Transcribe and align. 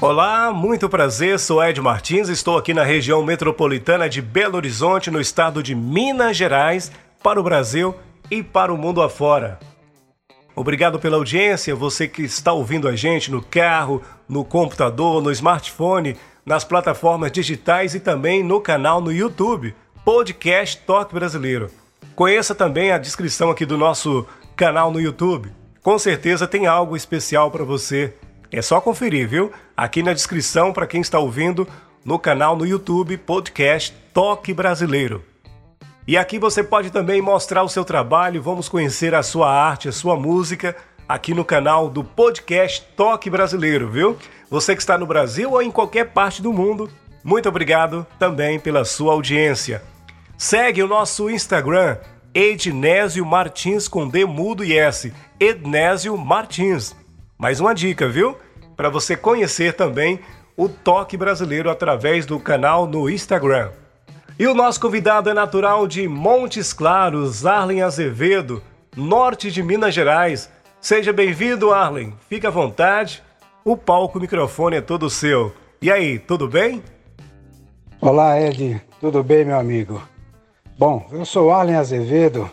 Olá, 0.00 0.52
muito 0.52 0.88
prazer, 0.88 1.40
sou 1.40 1.60
Ed 1.60 1.80
Martins, 1.80 2.28
estou 2.28 2.56
aqui 2.56 2.72
na 2.72 2.84
região 2.84 3.20
metropolitana 3.20 4.08
de 4.08 4.22
Belo 4.22 4.54
Horizonte, 4.54 5.10
no 5.10 5.20
estado 5.20 5.60
de 5.60 5.74
Minas 5.74 6.36
Gerais, 6.36 6.92
para 7.20 7.40
o 7.40 7.42
Brasil 7.42 7.92
e 8.30 8.40
para 8.40 8.72
o 8.72 8.78
mundo 8.78 9.02
afora. 9.02 9.58
Obrigado 10.54 11.00
pela 11.00 11.16
audiência, 11.16 11.74
você 11.74 12.06
que 12.06 12.22
está 12.22 12.52
ouvindo 12.52 12.86
a 12.86 12.94
gente 12.94 13.28
no 13.28 13.42
carro, 13.42 14.00
no 14.28 14.44
computador, 14.44 15.20
no 15.20 15.32
smartphone, 15.32 16.16
nas 16.46 16.62
plataformas 16.62 17.32
digitais 17.32 17.96
e 17.96 17.98
também 17.98 18.44
no 18.44 18.60
canal 18.60 19.00
no 19.00 19.12
YouTube, 19.12 19.74
Podcast 20.04 20.80
Toque 20.86 21.12
Brasileiro. 21.12 21.72
Conheça 22.14 22.54
também 22.54 22.92
a 22.92 22.98
descrição 22.98 23.50
aqui 23.50 23.66
do 23.66 23.76
nosso 23.76 24.24
canal 24.54 24.92
no 24.92 25.00
YouTube. 25.00 25.50
Com 25.82 25.98
certeza 25.98 26.46
tem 26.46 26.68
algo 26.68 26.96
especial 26.96 27.50
para 27.50 27.64
você 27.64 28.14
é 28.56 28.62
só 28.62 28.80
conferir, 28.80 29.28
viu? 29.28 29.52
Aqui 29.76 30.02
na 30.02 30.12
descrição 30.12 30.72
para 30.72 30.86
quem 30.86 31.00
está 31.00 31.18
ouvindo 31.18 31.68
no 32.04 32.18
canal 32.18 32.56
no 32.56 32.66
YouTube 32.66 33.18
Podcast 33.18 33.94
Toque 34.14 34.54
Brasileiro. 34.54 35.22
E 36.06 36.16
aqui 36.16 36.38
você 36.38 36.64
pode 36.64 36.90
também 36.90 37.20
mostrar 37.20 37.62
o 37.62 37.68
seu 37.68 37.84
trabalho, 37.84 38.42
vamos 38.42 38.68
conhecer 38.68 39.14
a 39.14 39.22
sua 39.22 39.52
arte, 39.52 39.88
a 39.88 39.92
sua 39.92 40.16
música 40.16 40.74
aqui 41.06 41.34
no 41.34 41.44
canal 41.44 41.90
do 41.90 42.02
podcast 42.02 42.82
Toque 42.96 43.28
Brasileiro, 43.28 43.90
viu? 43.90 44.16
Você 44.50 44.74
que 44.74 44.80
está 44.80 44.96
no 44.96 45.06
Brasil 45.06 45.52
ou 45.52 45.60
em 45.60 45.70
qualquer 45.70 46.12
parte 46.12 46.40
do 46.40 46.52
mundo, 46.52 46.90
muito 47.22 47.48
obrigado 47.48 48.06
também 48.18 48.58
pela 48.58 48.84
sua 48.84 49.12
audiência. 49.12 49.82
Segue 50.36 50.82
o 50.82 50.88
nosso 50.88 51.28
Instagram, 51.28 51.98
Ednésio 52.32 53.26
Martins 53.26 53.88
com 53.88 54.08
D 54.08 54.24
mudo 54.24 54.64
e 54.64 54.78
S, 54.78 55.12
Ednésio 55.38 56.16
Martins. 56.16 56.96
Mais 57.38 57.60
uma 57.60 57.74
dica, 57.74 58.08
viu? 58.08 58.36
Para 58.78 58.90
você 58.90 59.16
conhecer 59.16 59.72
também 59.74 60.20
o 60.56 60.68
Toque 60.68 61.16
Brasileiro 61.16 61.68
através 61.68 62.24
do 62.24 62.38
canal 62.38 62.86
no 62.86 63.10
Instagram. 63.10 63.72
E 64.38 64.46
o 64.46 64.54
nosso 64.54 64.80
convidado 64.80 65.28
é 65.28 65.34
natural 65.34 65.84
de 65.84 66.06
Montes 66.06 66.72
Claros, 66.72 67.44
Arlen 67.44 67.82
Azevedo, 67.82 68.62
norte 68.96 69.50
de 69.50 69.64
Minas 69.64 69.92
Gerais. 69.92 70.48
Seja 70.80 71.12
bem-vindo, 71.12 71.72
Arlen. 71.72 72.14
Fique 72.28 72.46
à 72.46 72.50
vontade. 72.50 73.20
O 73.64 73.76
palco, 73.76 74.16
o 74.16 74.20
microfone 74.20 74.76
é 74.76 74.80
todo 74.80 75.10
seu. 75.10 75.52
E 75.82 75.90
aí, 75.90 76.16
tudo 76.16 76.46
bem? 76.46 76.80
Olá, 78.00 78.40
Ed. 78.40 78.80
Tudo 79.00 79.24
bem, 79.24 79.44
meu 79.44 79.58
amigo? 79.58 80.00
Bom, 80.78 81.04
eu 81.10 81.24
sou 81.24 81.50
Arlen 81.50 81.74
Azevedo. 81.74 82.48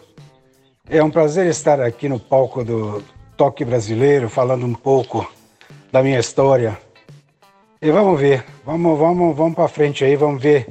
É 0.89 1.03
um 1.03 1.11
prazer 1.11 1.45
estar 1.45 1.79
aqui 1.79 2.09
no 2.09 2.19
palco 2.19 2.63
do 2.63 3.03
toque 3.37 3.63
brasileiro, 3.63 4.27
falando 4.27 4.65
um 4.65 4.73
pouco 4.73 5.34
da 5.95 6.03
minha 6.03 6.19
história. 6.19 6.77
E 7.81 7.89
vamos 7.89 8.19
ver, 8.19 8.43
vamos, 8.65 8.99
vamos, 8.99 9.33
vamos 9.33 9.55
para 9.55 9.69
frente 9.69 10.03
aí, 10.03 10.17
vamos 10.17 10.43
ver 10.43 10.67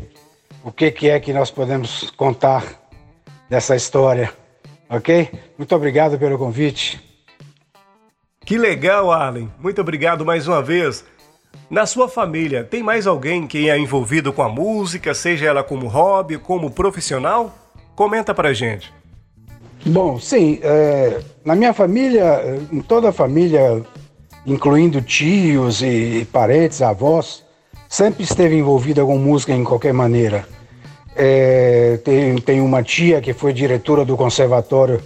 o 0.63 0.71
que, 0.71 0.91
que 0.91 1.09
é 1.09 1.19
que 1.19 1.33
nós 1.33 1.51
podemos 1.51 2.11
contar 2.11 2.63
dessa 3.49 3.75
história, 3.75 4.31
ok? 4.87 5.31
Muito 5.57 5.75
obrigado 5.75 6.19
pelo 6.19 6.37
convite. 6.37 7.03
Que 8.45 8.59
legal, 8.59 9.11
Arlen. 9.11 9.51
Muito 9.59 9.81
obrigado 9.81 10.27
mais 10.27 10.47
uma 10.47 10.61
vez. 10.61 11.07
Na 11.71 11.87
sua 11.87 12.07
família, 12.07 12.63
tem 12.63 12.83
mais 12.83 13.07
alguém 13.07 13.47
que 13.47 13.71
é 13.71 13.79
envolvido 13.79 14.31
com 14.31 14.43
a 14.43 14.49
música, 14.51 15.15
seja 15.15 15.47
ela 15.47 15.65
como 15.65 15.87
hobby, 15.87 16.37
como 16.37 16.71
profissional? 16.71 17.51
Comenta 17.97 18.35
pra 18.35 18.53
gente. 18.53 18.93
Bom, 19.87 20.21
sim. 20.21 20.61
É, 20.63 21.23
na 21.43 21.57
minha 21.57 21.73
família, 21.73 22.61
em 22.71 22.83
toda 22.83 23.09
a 23.09 23.13
família, 23.13 23.83
incluindo 24.47 25.01
tios 25.01 25.83
e 25.83 26.27
parentes, 26.33 26.83
avós, 26.83 27.43
sempre 27.89 28.25
esteve 28.25 28.57
envolvida 28.57 29.05
com 29.05 29.17
música 29.19 29.53
em 29.53 29.65
qualquer 29.65 29.93
maneira. 29.93 30.47
É, 31.17 31.99
tem, 32.05 32.37
tem 32.37 32.61
uma 32.61 32.83
tia 32.83 33.21
que 33.21 33.33
foi 33.33 33.53
diretora 33.53 34.05
do 34.05 34.17
Conservatório 34.17 35.01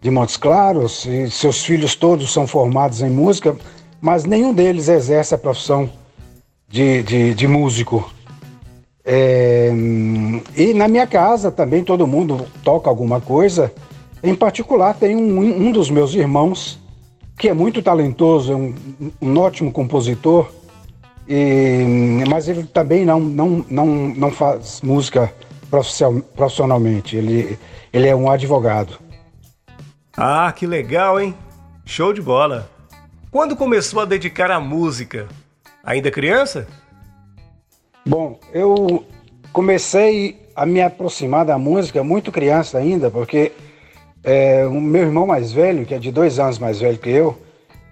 de 0.00 0.10
Montes 0.10 0.36
Claros 0.36 1.04
e 1.04 1.30
seus 1.30 1.62
filhos 1.62 1.94
todos 1.94 2.32
são 2.32 2.46
formados 2.46 3.02
em 3.02 3.10
música, 3.10 3.54
mas 4.00 4.24
nenhum 4.24 4.54
deles 4.54 4.88
exerce 4.88 5.34
a 5.34 5.38
profissão 5.38 5.90
de, 6.66 7.02
de, 7.02 7.34
de 7.34 7.46
músico. 7.46 8.10
É, 9.04 9.70
e 10.56 10.72
na 10.72 10.88
minha 10.88 11.06
casa 11.06 11.50
também 11.50 11.84
todo 11.84 12.06
mundo 12.06 12.46
toca 12.64 12.88
alguma 12.88 13.20
coisa. 13.20 13.70
Em 14.22 14.34
particular, 14.34 14.94
tem 14.94 15.14
um, 15.14 15.66
um 15.66 15.72
dos 15.72 15.90
meus 15.90 16.14
irmãos 16.14 16.79
que 17.40 17.48
é 17.48 17.54
muito 17.54 17.80
talentoso, 17.80 18.52
é 18.52 18.54
um, 18.54 18.74
um 19.22 19.38
ótimo 19.38 19.72
compositor, 19.72 20.52
e, 21.26 22.22
mas 22.28 22.48
ele 22.48 22.64
também 22.64 23.06
não, 23.06 23.18
não, 23.18 23.64
não, 23.70 23.86
não 23.86 24.30
faz 24.30 24.82
música 24.82 25.32
profissionalmente, 25.70 27.16
ele, 27.16 27.58
ele 27.90 28.06
é 28.06 28.14
um 28.14 28.30
advogado. 28.30 28.98
Ah, 30.14 30.52
que 30.54 30.66
legal, 30.66 31.18
hein? 31.18 31.34
Show 31.86 32.12
de 32.12 32.20
bola! 32.20 32.70
Quando 33.30 33.56
começou 33.56 34.00
a 34.00 34.04
dedicar 34.04 34.50
à 34.50 34.60
música? 34.60 35.26
Ainda 35.82 36.10
criança? 36.10 36.68
Bom, 38.04 38.38
eu 38.52 39.02
comecei 39.50 40.46
a 40.54 40.66
me 40.66 40.82
aproximar 40.82 41.46
da 41.46 41.56
música 41.56 42.04
muito 42.04 42.30
criança 42.30 42.76
ainda, 42.76 43.10
porque 43.10 43.52
é, 44.22 44.66
o 44.66 44.80
meu 44.80 45.02
irmão 45.02 45.26
mais 45.26 45.52
velho, 45.52 45.86
que 45.86 45.94
é 45.94 45.98
de 45.98 46.10
dois 46.10 46.38
anos 46.38 46.58
mais 46.58 46.80
velho 46.80 46.98
que 46.98 47.10
eu, 47.10 47.36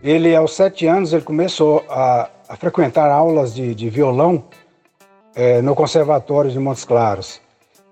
ele 0.02 0.34
aos 0.34 0.54
sete 0.54 0.86
anos 0.86 1.12
ele 1.12 1.22
começou 1.22 1.84
a, 1.88 2.28
a 2.48 2.56
frequentar 2.56 3.10
aulas 3.10 3.54
de, 3.54 3.74
de 3.74 3.90
violão 3.90 4.44
é, 5.34 5.60
no 5.62 5.74
Conservatório 5.74 6.50
de 6.50 6.58
Montes 6.58 6.84
Claros. 6.84 7.40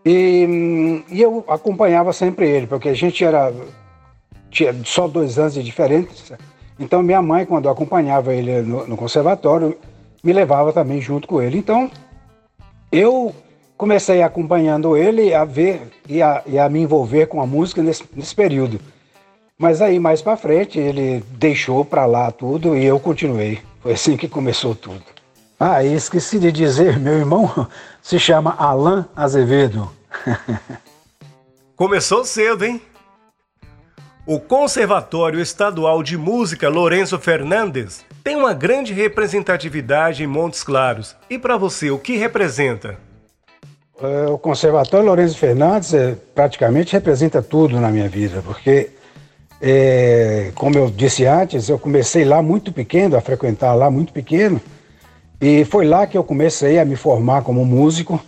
E, 0.05 1.03
e, 1.11 1.21
eu 1.21 1.45
acompanhava 1.49 2.13
sempre 2.13 2.49
ele, 2.49 2.67
porque 2.67 2.89
a 2.89 2.95
gente 2.95 3.25
era 3.25 3.53
tinha 4.51 4.75
só 4.85 5.09
dois 5.09 5.39
anos 5.39 5.55
de 5.55 5.63
diferença. 5.63 6.39
Então 6.79 7.03
minha 7.03 7.21
mãe, 7.21 7.45
quando 7.45 7.69
acompanhava 7.69 8.33
ele 8.33 8.63
no, 8.63 8.87
no 8.87 8.97
conservatório, 8.97 9.77
me 10.23 10.33
levava 10.33 10.73
também 10.73 11.01
junto 11.01 11.27
com 11.27 11.43
ele. 11.43 11.59
Então 11.59 11.91
eu 12.93 13.35
comecei 13.77 14.23
acompanhando 14.23 14.97
ele 14.97 15.35
a 15.35 15.45
ver 15.45 15.83
e 16.09 16.23
a, 16.23 16.43
e 16.47 16.59
a 16.59 16.69
me 16.69 16.81
envolver 16.81 17.27
com 17.27 17.41
a 17.41 17.47
música 17.47 17.83
nesse, 17.83 18.05
nesse 18.15 18.35
período. 18.35 18.81
Mas 19.59 19.81
aí 19.81 19.99
mais 19.99 20.21
para 20.21 20.37
frente 20.37 20.79
ele 20.79 21.25
deixou 21.31 21.85
para 21.85 22.07
lá 22.07 22.31
tudo 22.31 22.77
e 22.77 22.85
eu 22.85 22.99
continuei. 23.01 23.61
Foi 23.81 23.93
assim 23.93 24.17
que 24.17 24.29
começou 24.29 24.75
tudo. 24.75 25.03
Ah, 25.59 25.83
e 25.83 25.95
esqueci 25.95 26.39
de 26.39 26.53
dizer, 26.53 26.99
meu 26.99 27.15
irmão 27.15 27.67
se 28.03 28.19
chama 28.19 28.55
Alan 28.59 29.09
Azevedo. 29.17 29.91
Começou 31.75 32.25
cedo, 32.25 32.65
hein? 32.65 32.81
O 34.27 34.41
Conservatório 34.41 35.41
Estadual 35.41 36.03
de 36.03 36.17
Música 36.17 36.69
Lourenço 36.69 37.19
Fernandes 37.19 38.05
tem 38.25 38.35
uma 38.35 38.53
grande 38.53 38.93
representatividade 38.93 40.25
em 40.25 40.27
Montes 40.27 40.65
Claros. 40.65 41.15
E 41.31 41.39
para 41.39 41.57
você, 41.57 41.91
o 41.91 41.99
que 41.99 42.17
representa? 42.17 42.99
É, 43.99 44.27
o 44.27 44.37
Conservatório 44.37 45.07
Lourenço 45.07 45.39
Fernandes 45.39 45.95
é, 45.95 46.15
praticamente 46.35 46.93
representa 46.93 47.41
tudo 47.41 47.81
na 47.81 47.91
minha 47.91 48.09
vida, 48.09 48.43
porque, 48.43 48.91
é, 49.61 50.53
como 50.55 50.77
eu 50.77 50.91
disse 50.91 51.25
antes, 51.25 51.71
eu 51.71 51.79
comecei 51.79 52.23
lá 52.23 52.43
muito 52.43 52.71
pequeno, 52.73 53.17
a 53.17 53.23
frequentar 53.23 53.73
lá 53.73 53.91
muito 53.91 54.13
pequeno, 54.13 54.61
e 55.41 55.65
foi 55.65 55.87
lá 55.87 56.07
que 56.07 56.17
eu 56.17 56.23
comecei 56.23 56.79
a 56.79 56.85
me 56.85 56.95
formar 56.95 57.41
como 57.43 57.65
músico 57.65 58.23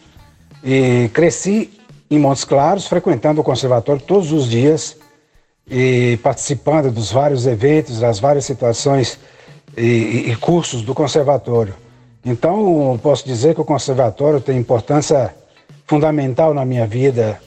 e 0.65 1.11
cresci 1.13 1.71
em 2.11 2.19
Montes 2.19 2.45
Claros, 2.45 2.87
frequentando 2.87 3.43
o 3.43 3.45
conservatório 3.45 4.01
todos 4.01 4.33
os 4.33 4.49
dias 4.49 4.97
e 5.71 6.19
participando 6.23 6.91
dos 6.91 7.13
vários 7.13 7.47
eventos, 7.47 8.01
das 8.01 8.19
várias 8.19 8.47
situações 8.47 9.19
e, 9.77 10.31
e 10.31 10.37
cursos 10.37 10.81
do 10.81 10.95
conservatório. 10.95 11.75
Então, 12.25 12.99
posso 13.03 13.27
dizer 13.27 13.55
que 13.55 13.61
o 13.61 13.65
conservatório 13.65 14.41
tem 14.41 14.59
importância 14.59 15.35
fundamental 15.89 16.53
na 16.53 16.65
minha 16.65 16.87
vida 16.87 17.41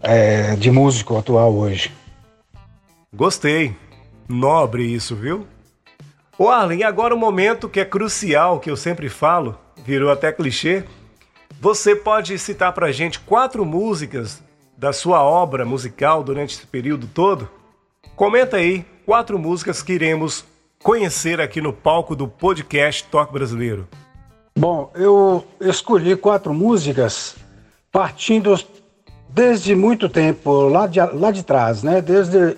é, 0.00 0.54
de 0.54 0.70
músico 0.70 1.18
atual 1.18 1.52
hoje. 1.52 1.92
Gostei. 3.12 3.74
Nobre 4.28 4.84
isso, 4.84 5.16
viu? 5.16 5.44
Ô 6.38 6.48
Arlen, 6.48 6.84
agora 6.84 7.12
o 7.12 7.16
um 7.16 7.20
momento 7.20 7.68
que 7.68 7.80
é 7.80 7.84
crucial, 7.84 8.60
que 8.60 8.70
eu 8.70 8.76
sempre 8.76 9.08
falo, 9.08 9.58
virou 9.84 10.10
até 10.10 10.32
clichê. 10.32 10.84
Você 11.60 11.96
pode 11.96 12.38
citar 12.38 12.72
pra 12.72 12.92
gente 12.92 13.18
quatro 13.18 13.66
músicas 13.66 14.40
da 14.78 14.92
sua 14.92 15.22
obra 15.22 15.64
musical 15.64 16.22
durante 16.22 16.54
esse 16.54 16.66
período 16.66 17.08
todo? 17.08 17.50
Comenta 18.14 18.56
aí 18.56 18.86
quatro 19.04 19.38
músicas 19.38 19.82
que 19.82 19.92
iremos 19.92 20.44
conhecer 20.82 21.40
aqui 21.40 21.60
no 21.60 21.72
palco 21.72 22.14
do 22.14 22.28
podcast 22.28 23.04
Toque 23.04 23.32
Brasileiro. 23.32 23.88
Bom, 24.56 24.90
eu 24.94 25.44
escolhi 25.60 26.16
quatro 26.16 26.54
músicas 26.54 27.36
partindo 27.92 28.58
desde 29.28 29.74
muito 29.74 30.08
tempo, 30.08 30.68
lá 30.68 30.86
de, 30.86 31.00
lá 31.00 31.30
de 31.30 31.42
trás, 31.42 31.82
né? 31.82 32.00
Desde 32.00 32.56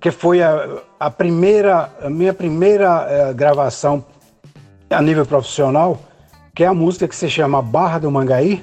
que 0.00 0.10
foi 0.10 0.42
a, 0.42 0.82
a 1.00 1.10
primeira, 1.10 1.90
a 2.02 2.10
minha 2.10 2.34
primeira 2.34 3.06
eh, 3.08 3.32
gravação 3.32 4.04
a 4.90 5.00
nível 5.00 5.24
profissional, 5.24 5.98
que 6.54 6.62
é 6.62 6.66
a 6.66 6.74
música 6.74 7.08
que 7.08 7.16
se 7.16 7.28
chama 7.28 7.62
Barra 7.62 7.98
do 7.98 8.10
Mangaí, 8.10 8.62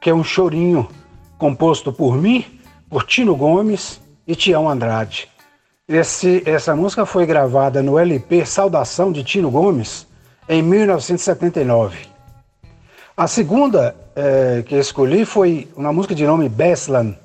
que 0.00 0.10
é 0.10 0.14
um 0.14 0.24
chorinho 0.24 0.88
composto 1.36 1.92
por 1.92 2.16
mim, 2.16 2.44
por 2.88 3.04
Tino 3.04 3.36
Gomes 3.36 4.00
e 4.26 4.34
Tião 4.34 4.68
Andrade. 4.68 5.28
Esse, 5.86 6.42
essa 6.44 6.74
música 6.74 7.06
foi 7.06 7.24
gravada 7.26 7.82
no 7.82 7.98
LP 7.98 8.44
Saudação 8.44 9.12
de 9.12 9.22
Tino 9.22 9.50
Gomes 9.50 10.06
em 10.48 10.62
1979. 10.62 12.17
A 13.18 13.26
segunda 13.26 13.96
é, 14.14 14.62
que 14.62 14.76
escolhi 14.76 15.24
foi 15.24 15.66
uma 15.76 15.92
música 15.92 16.14
de 16.14 16.24
nome 16.24 16.48
Beslan, 16.48 17.16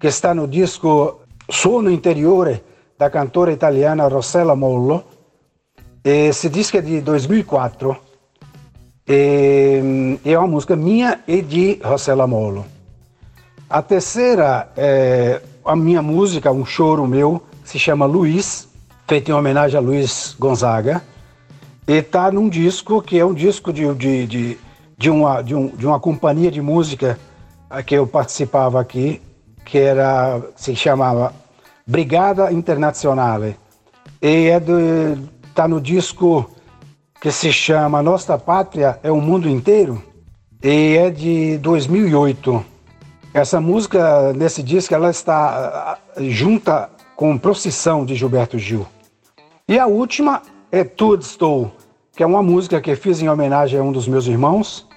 que 0.00 0.08
está 0.08 0.34
no 0.34 0.48
disco 0.48 1.20
Sono 1.48 1.88
Interiore, 1.88 2.60
da 2.98 3.08
cantora 3.08 3.52
italiana 3.52 4.08
Rossella 4.08 4.56
Mollo. 4.56 5.04
Esse 6.02 6.48
disco 6.48 6.78
é 6.78 6.80
de 6.80 7.00
2004 7.00 7.96
e 9.06 10.18
é 10.24 10.36
uma 10.36 10.48
música 10.48 10.74
minha 10.74 11.20
e 11.28 11.40
de 11.42 11.78
Rossella 11.80 12.26
Mollo. 12.26 12.66
A 13.68 13.80
terceira 13.82 14.72
é 14.76 15.40
a 15.64 15.76
minha 15.76 16.02
música, 16.02 16.50
um 16.50 16.66
choro 16.66 17.06
meu, 17.06 17.40
se 17.62 17.78
chama 17.78 18.04
Luiz, 18.04 18.68
feito 19.06 19.30
em 19.30 19.34
homenagem 19.34 19.78
a 19.78 19.80
Luiz 19.80 20.34
Gonzaga, 20.36 21.00
e 21.86 21.98
está 21.98 22.32
num 22.32 22.48
disco 22.48 23.00
que 23.00 23.16
é 23.16 23.24
um 23.24 23.32
disco 23.32 23.72
de, 23.72 23.94
de, 23.94 24.26
de 24.26 24.69
de 25.00 25.08
uma, 25.08 25.40
de, 25.40 25.54
um, 25.54 25.68
de 25.68 25.86
uma 25.86 25.98
companhia 25.98 26.50
de 26.50 26.60
música 26.60 27.18
que 27.86 27.94
eu 27.94 28.06
participava 28.06 28.78
aqui, 28.78 29.22
que 29.64 29.78
era, 29.78 30.42
se 30.54 30.76
chamava 30.76 31.32
Brigada 31.86 32.52
Internazionale. 32.52 33.56
E 34.20 34.48
é 34.48 34.60
tá 35.54 35.66
no 35.66 35.80
disco 35.80 36.50
que 37.18 37.32
se 37.32 37.50
chama 37.50 38.02
Nossa 38.02 38.36
Pátria 38.36 39.00
é 39.02 39.10
o 39.10 39.22
Mundo 39.22 39.48
Inteiro, 39.48 40.02
e 40.62 40.98
é 40.98 41.08
de 41.08 41.56
2008. 41.58 42.62
Essa 43.32 43.58
música, 43.58 44.34
nesse 44.34 44.62
disco, 44.62 44.94
ela 44.94 45.08
está 45.08 45.98
junta 46.18 46.90
com 47.16 47.38
Procissão 47.38 48.04
de 48.04 48.14
Gilberto 48.14 48.58
Gil. 48.58 48.86
E 49.66 49.78
a 49.78 49.86
última 49.86 50.42
é 50.70 50.84
Tudo 50.84 51.22
Estou, 51.22 51.72
que 52.14 52.22
é 52.22 52.26
uma 52.26 52.42
música 52.42 52.82
que 52.82 52.94
fiz 52.94 53.22
em 53.22 53.30
homenagem 53.30 53.80
a 53.80 53.82
um 53.82 53.92
dos 53.92 54.06
meus 54.06 54.26
irmãos, 54.26 54.89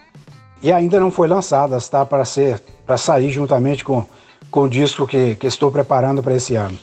e 0.63 0.71
ainda 0.71 0.99
não 0.99 1.11
foi 1.11 1.27
lançada, 1.27 1.75
está 1.75 2.05
para 2.05 2.23
ser 2.23 2.61
para 2.85 2.97
sair 2.97 3.29
juntamente 3.29 3.83
com, 3.83 4.05
com 4.49 4.61
o 4.61 4.69
disco 4.69 5.05
que, 5.05 5.35
que 5.35 5.47
estou 5.47 5.71
preparando 5.71 6.23
para 6.23 6.35
esse 6.35 6.55
ano. 6.55 6.77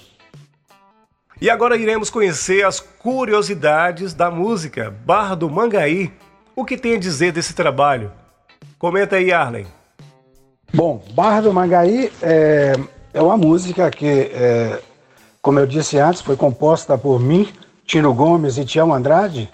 E 1.41 1.49
agora 1.49 1.77
iremos 1.77 2.11
conhecer 2.11 2.65
as 2.67 2.81
curiosidades 2.81 4.13
da 4.13 4.31
música 4.31 4.95
Barra 5.05 5.35
do 5.35 5.49
Mangaí. 5.49 6.13
O 6.55 6.65
que 6.65 6.77
tem 6.77 6.95
a 6.95 6.99
dizer 6.99 7.33
desse 7.33 7.55
trabalho? 7.55 8.13
Comenta 8.79 9.17
aí, 9.17 9.33
Arlen. 9.33 9.67
Bom, 10.73 11.03
Barra 11.13 11.41
do 11.41 11.53
Mangaí 11.53 12.13
é, 12.23 12.75
é 13.15 13.23
uma 13.23 13.37
música 13.39 13.91
que, 13.91 14.31
é, 14.35 14.81
como 15.41 15.59
eu 15.59 15.67
disse 15.67 15.99
antes, 15.99 16.21
foi 16.21 16.37
composta 16.37 16.99
por 16.99 17.19
mim, 17.19 17.49
Tino 17.87 18.13
Gomes 18.13 18.59
e 18.59 18.65
Tião 18.65 18.93
Andrade, 18.93 19.51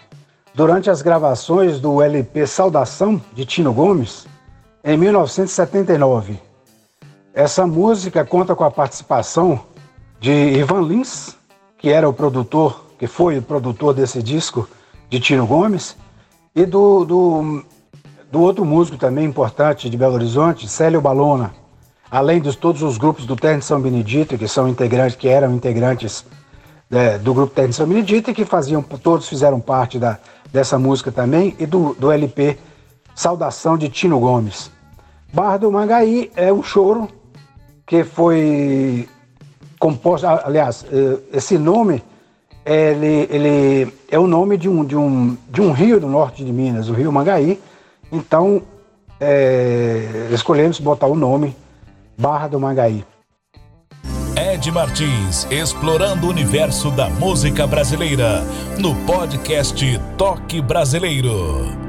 durante 0.57 0.89
as 0.89 1.03
gravações 1.03 1.79
do 1.79 2.01
LP 2.01 2.47
Saudação 2.47 3.21
de 3.35 3.45
Tino 3.45 3.75
Gomes, 3.75 4.27
em 4.83 4.97
1979. 4.97 6.41
Essa 7.35 7.67
música 7.67 8.25
conta 8.25 8.57
com 8.57 8.65
a 8.65 8.71
participação 8.71 9.61
de 10.19 10.33
Ivan 10.33 10.81
Lins, 10.81 11.37
que 11.77 11.91
era 11.91 12.09
o 12.09 12.13
produtor, 12.13 12.87
que 12.99 13.07
foi 13.07 13.37
o 13.37 13.43
produtor 13.43 13.93
desse 13.93 14.23
disco 14.23 14.67
de 15.11 15.21
Tino 15.21 15.47
Gomes, 15.47 15.95
e 16.55 16.65
do, 16.65 17.05
do, 17.05 17.63
do 18.33 18.41
outro 18.41 18.65
músico 18.65 18.97
também 18.97 19.27
importante 19.27 19.91
de 19.91 19.97
Belo 19.99 20.15
Horizonte, 20.15 20.67
Célio 20.67 21.03
Balona, 21.03 21.53
além 22.11 22.41
de 22.41 22.57
todos 22.57 22.83
os 22.83 22.97
grupos 22.97 23.27
do 23.27 23.37
Terno 23.37 23.61
São 23.61 23.79
Benedito, 23.79 24.39
que 24.39 24.49
são 24.49 24.67
integrantes, 24.67 25.17
que 25.17 25.29
eram 25.29 25.55
integrantes 25.55 26.25
é, 26.91 27.19
do 27.19 27.35
grupo 27.35 27.55
Terno 27.55 27.75
São 27.75 27.87
Benedito 27.87 28.31
e 28.31 28.35
que 28.35 28.47
faziam, 28.47 28.81
todos 28.81 29.29
fizeram 29.29 29.61
parte 29.61 29.99
da, 29.99 30.19
dessa 30.53 30.79
música 30.79 31.11
também 31.13 31.55
e 31.59 31.67
do, 31.67 31.95
do 31.95 32.11
LP 32.11 32.59
Saudação 33.15 33.77
de 33.79 33.89
Tino 33.89 34.19
Gomes. 34.21 34.71
Barra 35.33 35.57
do 35.57 35.73
Mangaí 35.73 36.31
é 36.37 36.53
um 36.53 36.63
choro 36.63 37.09
que 37.87 38.05
foi 38.05 39.09
composto, 39.79 40.27
aliás, 40.27 40.85
eh, 40.91 41.19
esse 41.33 41.59
nome 41.59 42.03
ele, 42.65 43.29
ele 43.31 43.95
é 44.11 44.19
o 44.19 44.27
nome 44.27 44.57
de 44.57 44.69
um, 44.69 44.85
de, 44.85 44.97
um, 44.97 45.37
de 45.49 45.61
um 45.61 45.71
rio 45.71 46.01
do 46.01 46.09
norte 46.09 46.45
de 46.45 46.53
Minas, 46.53 46.89
o 46.89 46.93
rio 46.93 47.13
Mangaí. 47.13 47.61
Então 48.11 48.63
é, 49.21 50.29
escolhemos 50.33 50.81
botar 50.81 51.07
o 51.07 51.15
nome 51.15 51.55
Barra 52.19 52.49
do 52.49 52.59
Mangaí. 52.59 53.05
Ed 54.57 54.71
Martins, 54.73 55.47
explorando 55.51 56.27
o 56.27 56.31
universo 56.31 56.91
da 56.91 57.11
música 57.11 57.67
brasileira, 57.67 58.43
no 58.79 58.95
podcast 59.05 60.01
Toque 60.17 60.63
Brasileiro. 60.63 61.86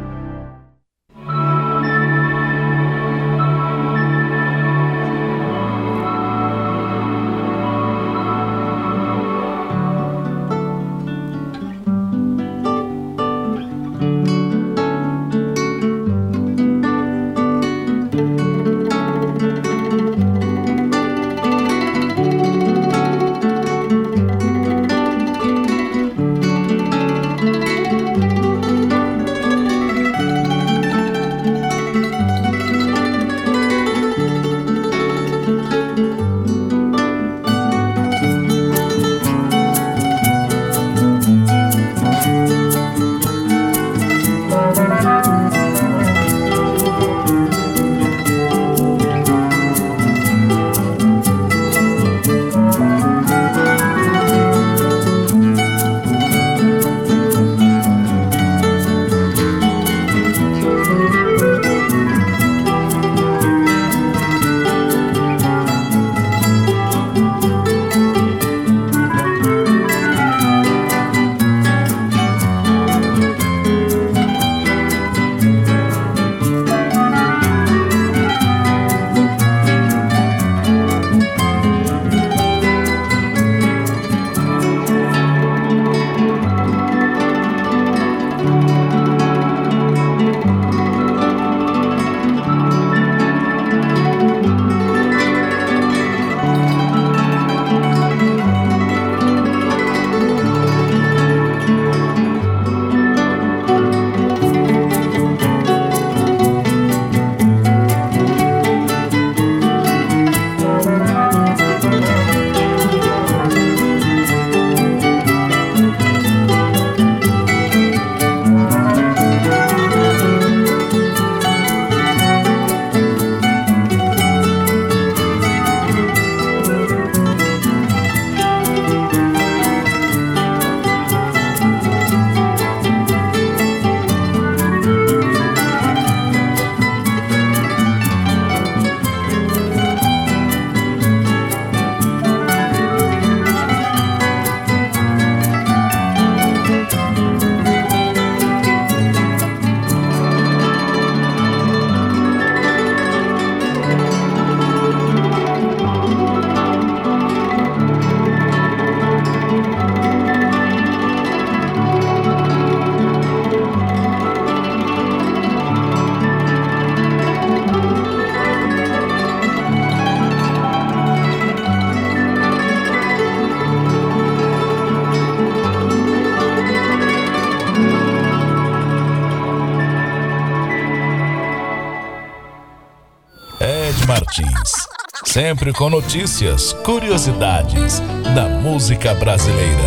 Sempre 185.38 185.72
com 185.72 185.88
notícias, 185.88 186.74
curiosidades 186.74 188.00
da 188.34 188.50
música 188.50 189.14
brasileira. 189.14 189.84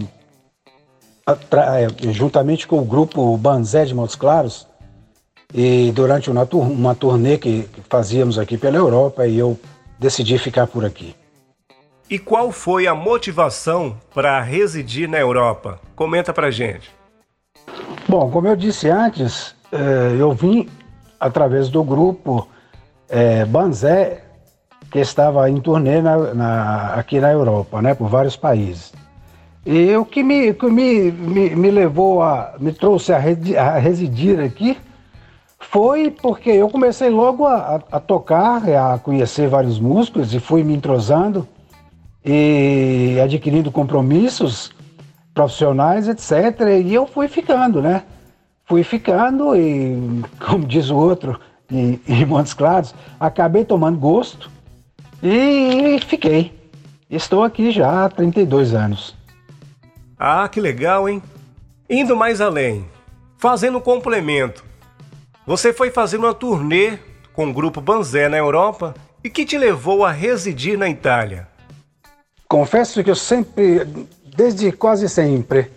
eh, 1.27 2.12
juntamente 2.12 2.67
com 2.67 2.79
o 2.79 2.86
grupo 2.86 3.38
Banzé 3.38 3.83
de 3.83 3.93
Montes 3.93 4.15
Claros 4.15 4.65
e 5.53 5.91
durante 5.91 6.29
uma, 6.29 6.48
uma 6.51 6.95
turnê 6.95 7.38
que 7.38 7.67
fazíamos 7.89 8.39
aqui 8.39 8.57
pela 8.57 8.77
Europa 8.77 9.27
e 9.27 9.38
eu 9.38 9.60
decidi 10.00 10.38
ficar 10.38 10.67
por 10.67 10.86
aqui. 10.86 11.13
E 12.10 12.19
qual 12.19 12.51
foi 12.51 12.86
a 12.86 12.93
motivação 12.93 13.95
para 14.13 14.41
residir 14.41 15.07
na 15.07 15.17
Europa? 15.17 15.79
Comenta 15.95 16.33
pra 16.33 16.51
gente. 16.51 16.91
Bom, 18.07 18.29
como 18.29 18.48
eu 18.48 18.55
disse 18.55 18.89
antes, 18.89 19.55
eh, 19.72 20.17
eu 20.19 20.33
vim 20.33 20.67
através 21.19 21.69
do 21.69 21.83
grupo 21.83 22.48
eh, 23.10 23.45
Banzé, 23.45 24.24
que 24.91 25.00
estava 25.00 25.50
em 25.50 25.60
turnê 25.60 26.01
na, 26.01 26.33
na, 26.33 26.93
aqui 26.95 27.19
na 27.19 27.31
Europa, 27.31 27.81
né, 27.81 27.95
por 27.95 28.10
vários 28.10 28.36
países. 28.36 28.93
E 29.65 29.95
o 29.95 30.05
que 30.05 30.22
me, 30.22 30.53
que 30.53 30.65
me, 30.67 31.10
me, 31.10 31.55
me 31.55 31.72
levou 31.72 32.22
a, 32.22 32.53
me 32.60 32.74
trouxe 32.74 33.13
a, 33.13 33.17
a, 33.17 33.77
residir 33.79 34.39
aqui 34.41 34.77
foi 35.57 36.12
porque 36.12 36.50
eu 36.50 36.69
comecei 36.69 37.10
logo 37.10 37.48
a, 37.48 37.81
a, 37.89 38.00
tocar, 38.00 38.62
a 38.69 39.00
conhecer 39.00 39.48
vários 39.48 39.79
músicos 39.79 40.33
e 40.33 40.39
fui 40.39 40.63
me 40.63 40.75
entrosando 40.75 41.48
e 42.25 43.20
adquirindo 43.24 43.72
compromissos 43.72 44.72
profissionais, 45.34 46.08
etc. 46.08 46.82
E 46.84 46.94
eu 46.94 47.06
fui 47.06 47.27
ficando, 47.27 47.82
né? 47.82 48.03
Fui 48.65 48.84
ficando 48.84 49.56
e, 49.56 50.24
como 50.46 50.65
diz 50.65 50.89
o 50.89 50.96
outro, 50.96 51.39
em, 51.72 52.00
em 52.08 52.25
Montes 52.25 52.53
Claros, 52.53 52.94
acabei 53.20 53.65
tomando 53.65 53.98
gosto 53.98 54.50
e 55.22 56.00
fiquei. 56.08 56.58
Estou 57.10 57.44
aqui 57.44 57.72
já 57.72 58.06
há 58.06 58.10
32 58.10 58.74
anos. 58.74 59.15
Ah, 60.18 60.48
que 60.48 60.62
legal, 60.62 61.08
hein? 61.08 61.22
Indo 61.89 62.15
mais 62.15 62.39
além, 62.39 62.86
fazendo 63.38 63.77
um 63.77 63.82
complemento. 63.82 64.63
Você 65.46 65.74
foi 65.74 65.92
fazer 65.92 66.18
uma 66.18 66.34
turnê 66.34 66.98
com 67.34 67.50
o 67.50 67.53
grupo 67.53 67.82
Banzé 67.82 68.30
na 68.30 68.38
Europa 68.38 68.94
e 69.24 69.30
que 69.30 69.46
te 69.46 69.58
levou 69.58 70.06
a 70.06 70.12
residir 70.12 70.77
na 70.77 70.88
Itália? 70.88 71.48
Confesso 72.53 73.03
que 73.03 73.10
eu 73.10 73.15
sempre, 73.15 73.83
desde 74.38 74.72
quase 74.72 75.10
sempre, 75.10 75.72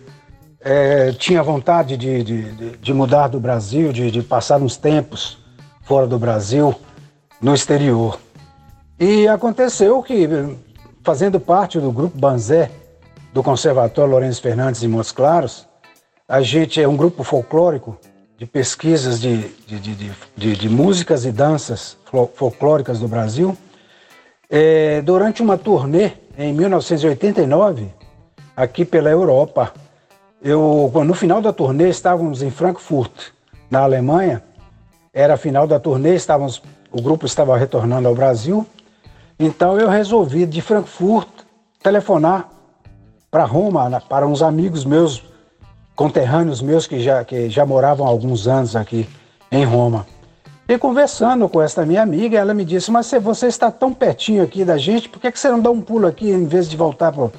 é, 0.61 1.11
tinha 1.11 1.41
vontade 1.41 1.97
de, 1.97 2.23
de, 2.23 2.77
de, 2.77 2.93
mudar 2.93 3.29
do 3.29 3.39
Brasil, 3.39 3.91
de, 3.91 4.11
de 4.11 4.21
passar 4.21 4.61
uns 4.61 4.77
tempos 4.77 5.39
fora 5.81 6.05
do 6.05 6.19
Brasil, 6.19 6.75
no 7.41 7.55
exterior. 7.55 8.19
E 8.99 9.27
aconteceu 9.27 10.03
que, 10.03 10.29
fazendo 11.01 11.39
parte 11.39 11.79
do 11.79 11.91
grupo 11.91 12.15
Banzé, 12.15 12.69
do 13.33 13.41
Conservatório 13.41 14.11
Lourenço 14.11 14.39
Fernandes 14.39 14.83
em 14.83 14.87
Montes 14.87 15.11
Claros, 15.11 15.67
a 16.29 16.43
gente 16.43 16.79
é 16.79 16.87
um 16.87 16.95
grupo 16.95 17.23
folclórico 17.23 17.97
de 18.37 18.45
pesquisas 18.45 19.19
de, 19.19 19.49
de, 19.65 19.79
de, 19.79 20.55
de, 20.55 20.69
músicas 20.69 21.25
e 21.25 21.31
danças 21.31 21.97
folclóricas 22.35 22.99
do 22.99 23.07
Brasil. 23.07 23.57
É, 24.47 25.01
durante 25.01 25.41
uma 25.41 25.57
turnê 25.57 26.26
em 26.37 26.53
1989, 26.53 27.91
aqui 28.55 28.85
pela 28.85 29.09
Europa. 29.09 29.73
Eu, 30.41 30.91
no 31.03 31.13
final 31.15 31.41
da 31.41 31.51
turnê, 31.51 31.89
estávamos 31.89 32.43
em 32.43 32.51
Frankfurt, 32.51 33.31
na 33.71 33.81
Alemanha. 33.81 34.43
Era 35.11 35.33
a 35.33 35.37
final 35.37 35.65
da 35.65 35.79
turnê, 35.79 36.13
estávamos, 36.13 36.61
o 36.91 37.01
grupo 37.01 37.25
estava 37.25 37.57
retornando 37.57 38.07
ao 38.07 38.13
Brasil. 38.13 38.65
Então 39.39 39.79
eu 39.79 39.89
resolvi 39.89 40.45
de 40.45 40.61
Frankfurt 40.61 41.27
telefonar 41.81 42.49
para 43.31 43.43
Roma, 43.43 44.01
para 44.07 44.27
uns 44.27 44.41
amigos 44.43 44.85
meus, 44.85 45.23
conterrâneos 45.95 46.61
meus 46.61 46.85
que 46.85 46.99
já, 46.99 47.23
que 47.25 47.49
já 47.49 47.65
moravam 47.65 48.05
há 48.05 48.09
alguns 48.09 48.47
anos 48.47 48.75
aqui 48.75 49.09
em 49.51 49.65
Roma. 49.65 50.05
E 50.69 50.77
conversando 50.77 51.47
com 51.47 51.61
essa 51.61 51.85
minha 51.85 52.01
amiga, 52.01 52.37
ela 52.37 52.53
me 52.53 52.65
disse: 52.65 52.91
Mas 52.91 53.09
você 53.21 53.47
está 53.47 53.71
tão 53.71 53.93
pertinho 53.93 54.43
aqui 54.43 54.65
da 54.65 54.77
gente, 54.77 55.07
por 55.07 55.21
que 55.21 55.31
você 55.31 55.49
não 55.49 55.61
dá 55.61 55.71
um 55.71 55.81
pulo 55.81 56.05
aqui 56.05 56.29
em 56.29 56.45
vez 56.45 56.69
de 56.69 56.75
voltar 56.75 57.13
para 57.13 57.29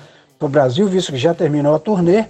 o 0.41 0.49
Brasil, 0.49 0.87
visto 0.89 1.13
que 1.13 1.19
já 1.19 1.35
terminou 1.35 1.75
a 1.75 1.79
turnê? 1.79 2.25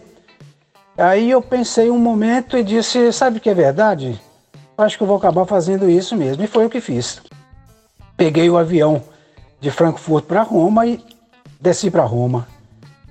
Aí 0.96 1.30
eu 1.30 1.40
pensei 1.40 1.88
um 1.88 1.98
momento 1.98 2.58
e 2.58 2.64
disse: 2.64 3.12
Sabe 3.12 3.38
o 3.38 3.40
que 3.40 3.48
é 3.48 3.54
verdade? 3.54 4.20
Acho 4.76 4.96
que 4.96 5.02
eu 5.04 5.06
vou 5.06 5.16
acabar 5.16 5.44
fazendo 5.44 5.88
isso 5.88 6.16
mesmo. 6.16 6.42
E 6.42 6.48
foi 6.48 6.66
o 6.66 6.70
que 6.70 6.80
fiz. 6.80 7.22
Peguei 8.16 8.50
o 8.50 8.58
avião 8.58 9.00
de 9.60 9.70
Frankfurt 9.70 10.24
para 10.24 10.42
Roma 10.42 10.84
e 10.84 11.00
desci 11.60 11.90
para 11.90 12.02
Roma. 12.02 12.48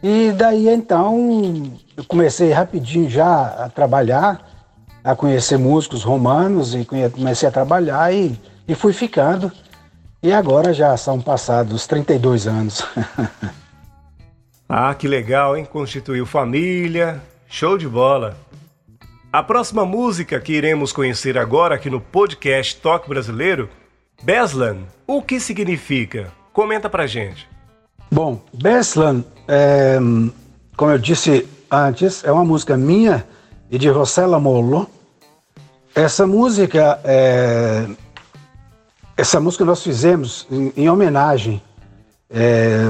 E 0.04 0.34
daí 0.34 0.68
então 0.68 1.72
eu 1.96 2.04
comecei 2.06 2.52
rapidinho 2.52 3.10
já 3.10 3.66
a 3.66 3.70
trabalhar 3.70 4.57
a 5.08 5.16
conhecer 5.16 5.58
músicos 5.58 6.04
romanos 6.04 6.76
e 6.76 6.84
comecei 6.84 7.48
a 7.48 7.52
trabalhar 7.52 8.14
e, 8.14 8.38
e 8.68 8.76
fui 8.76 8.92
ficando. 8.92 9.50
E 10.22 10.34
agora 10.34 10.74
já 10.74 10.98
são 10.98 11.22
passados 11.22 11.88
32 11.88 12.46
anos. 12.46 12.86
ah, 14.68 14.94
que 14.94 15.08
legal, 15.08 15.56
hein? 15.56 15.64
Constituiu 15.64 16.26
família, 16.26 17.22
show 17.48 17.78
de 17.78 17.88
bola. 17.88 18.36
A 19.32 19.42
próxima 19.42 19.86
música 19.86 20.42
que 20.42 20.52
iremos 20.52 20.92
conhecer 20.92 21.38
agora 21.38 21.76
aqui 21.76 21.90
no 21.90 22.02
podcast 22.02 22.76
Toque 22.76 23.08
Brasileiro, 23.08 23.70
Beslan, 24.22 24.80
o 25.08 25.22
que 25.22 25.40
significa? 25.40 26.34
Comenta 26.52 26.90
pra 26.90 27.08
gente. 27.08 27.48
Bom, 28.12 28.42
Beslan, 28.54 29.24
é, 29.48 29.98
como 30.76 30.92
eu 30.92 30.98
disse 30.98 31.48
antes, 31.72 32.26
é 32.26 32.32
uma 32.32 32.44
música 32.44 32.76
minha 32.76 33.26
e 33.72 33.78
de 33.78 33.88
Rossella 33.88 34.38
Mollo, 34.38 34.90
essa 35.98 36.28
música, 36.28 37.00
é, 37.04 37.88
essa 39.18 39.40
música 39.40 39.66
nós 39.66 39.82
fizemos 39.82 40.46
em, 40.52 40.72
em 40.78 40.88
homenagem 40.88 41.60
é, 42.30 42.84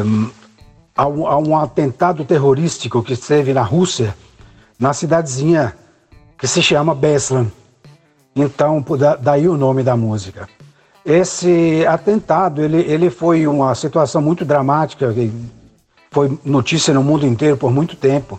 a, 0.94 1.08
um, 1.08 1.26
a, 1.26 1.38
um, 1.38 1.58
atentado 1.58 2.26
terrorístico 2.26 3.02
que 3.02 3.16
teve 3.16 3.54
na 3.54 3.62
Rússia, 3.62 4.14
na 4.78 4.92
cidadezinha 4.92 5.74
que 6.38 6.46
se 6.50 6.62
chama 6.62 6.94
Beslan. 6.94 7.48
Então, 8.36 8.84
daí 9.22 9.48
o 9.48 9.56
nome 9.56 9.84
da 9.84 9.96
música. 9.96 10.50
Esse 11.06 11.86
atentado, 11.88 12.62
ele, 12.62 12.82
ele 12.82 13.10
foi 13.10 13.48
uma 13.48 13.74
situação 13.74 14.22
muito 14.22 14.44
dramática, 14.44 15.16
foi 16.12 16.38
notícia 16.44 16.94
no 16.94 17.02
mundo 17.02 17.26
inteiro 17.26 17.56
por 17.56 17.72
muito 17.72 17.96
tempo, 17.96 18.38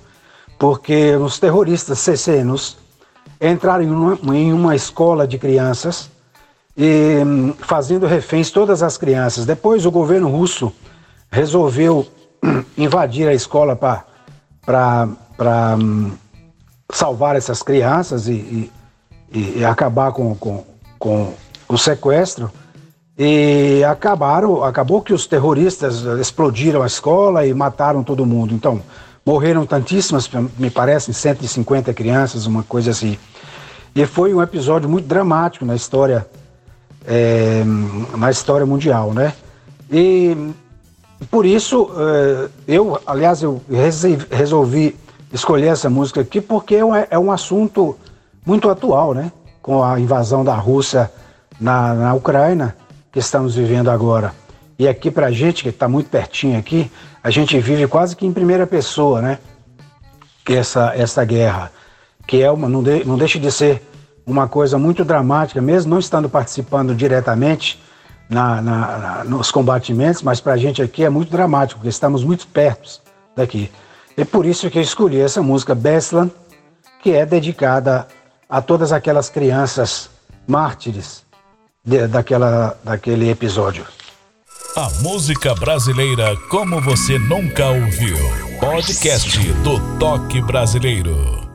porque 0.59 1.17
os 1.17 1.39
terroristas 1.39 2.01
cecenos 2.01 2.77
entraram 3.41 3.85
em 3.85 3.91
uma, 3.91 4.37
em 4.37 4.53
uma 4.53 4.75
escola 4.75 5.27
de 5.27 5.39
crianças 5.39 6.11
e 6.77 7.23
hum, 7.25 7.55
fazendo 7.59 8.07
reféns 8.07 8.51
todas 8.51 8.83
as 8.83 8.97
crianças. 8.97 9.45
Depois 9.45 9.85
o 9.85 9.91
governo 9.91 10.29
russo 10.29 10.73
resolveu 11.31 12.07
invadir 12.77 13.29
a 13.29 13.35
escola 13.35 13.77
para 13.77 15.09
hum, 15.77 16.13
salvar 16.93 17.37
essas 17.37 17.63
crianças 17.63 18.29
e, 18.29 18.71
e, 19.33 19.59
e 19.59 19.65
acabar 19.65 20.13
com, 20.13 20.35
com, 20.35 20.65
com 20.99 21.35
o 21.69 21.77
sequestro. 21.77 22.51
E 23.21 23.83
acabaram, 23.83 24.63
acabou 24.63 25.03
que 25.03 25.13
os 25.13 25.27
terroristas 25.27 26.03
explodiram 26.21 26.83
a 26.83 26.87
escola 26.87 27.45
e 27.45 27.53
mataram 27.53 28.05
todo 28.05 28.25
mundo. 28.25 28.55
Então, 28.55 28.81
morreram 29.25 29.67
tantíssimas, 29.67 30.29
me 30.59 30.71
parecem 30.71 31.13
150 31.13 31.93
crianças, 31.93 32.47
uma 32.47 32.63
coisa 32.63 32.91
assim. 32.91 33.19
E 33.95 34.07
foi 34.07 34.33
um 34.33 34.43
episódio 34.43 34.89
muito 34.89 35.07
dramático 35.07 35.65
na 35.65 35.75
história, 35.75 36.27
é, 37.07 37.63
na 38.17 38.31
história 38.31 38.65
mundial, 38.65 39.13
né? 39.13 39.35
E 39.91 40.37
por 41.31 41.45
isso, 41.45 41.91
é, 41.97 42.49
eu, 42.67 43.01
aliás, 43.07 43.43
eu 43.43 43.61
resolvi 44.31 44.97
escolher 45.33 45.69
essa 45.69 45.91
música 45.91 46.21
aqui 46.21 46.41
porque 46.41 46.77
é, 46.77 47.09
é 47.11 47.19
um 47.19 47.33
assunto 47.33 47.97
muito 48.47 48.71
atual, 48.71 49.15
né? 49.15 49.33
Com 49.61 49.83
a 49.83 49.99
invasão 49.99 50.45
da 50.45 50.55
Rússia 50.55 51.11
na, 51.61 51.95
na 51.95 52.15
Ucrânia 52.15 52.75
que 53.13 53.19
estamos 53.19 53.55
vivendo 53.55 53.91
agora. 53.91 54.33
E 54.79 54.87
aqui 54.87 55.11
para 55.11 55.27
a 55.27 55.31
gente, 55.33 55.63
que 55.65 55.71
está 55.71 55.89
muito 55.89 56.09
pertinho 56.09 56.59
aqui, 56.59 56.91
a 57.23 57.31
gente 57.31 57.59
vive 57.59 57.87
quase 57.89 58.15
que 58.15 58.25
em 58.25 58.33
primeira 58.33 58.67
pessoa, 58.67 59.21
né? 59.21 59.39
Essa, 60.49 60.95
essa 60.95 61.25
guerra, 61.25 61.71
que 62.27 62.41
é 62.41 62.51
uma, 62.51 62.69
não, 62.69 62.83
de, 62.83 63.05
não 63.05 63.19
deixa 63.19 63.39
de 63.39 63.51
ser 63.53 63.83
uma 64.25 64.49
coisa 64.49 64.79
muito 64.79 65.05
dramática, 65.05 65.61
mesmo 65.61 65.91
não 65.91 65.99
estando 65.99 66.29
participando 66.29 66.95
diretamente 66.95 67.83
na, 68.31 68.63
na, 68.63 68.99
na 68.99 69.25
nos 69.25 69.51
combatimentos, 69.51 70.23
mas 70.23 70.41
para 70.41 70.55
a 70.55 70.57
gente 70.57 70.81
aqui 70.81 71.05
é 71.05 71.11
muito 71.11 71.31
dramático, 71.31 71.81
porque 71.81 71.91
estamos 71.91 72.25
muito 72.25 72.47
perto 72.47 73.01
daqui. 73.37 73.71
E 74.17 74.25
por 74.25 74.47
isso 74.47 74.71
que 74.71 74.79
eu 74.79 74.83
escolhi 74.83 75.21
essa 75.21 75.43
música 75.43 75.75
Beslan, 75.75 76.31
que 77.03 77.13
é 77.13 77.27
dedicada 77.27 78.07
a 78.49 78.63
todas 78.63 78.93
aquelas 78.93 79.29
crianças 79.29 80.09
mártires 80.47 81.25
de, 81.85 82.07
daquela, 82.07 82.79
daquele 82.83 83.31
episódio. 83.31 83.85
A 84.77 84.91
música 85.01 85.55
brasileira 85.55 86.37
como 86.49 86.81
você 86.81 87.19
nunca 87.19 87.69
ouviu. 87.69 88.17
Podcast 88.61 89.41
do 89.65 89.99
Toque 89.99 90.41
Brasileiro. 90.43 91.48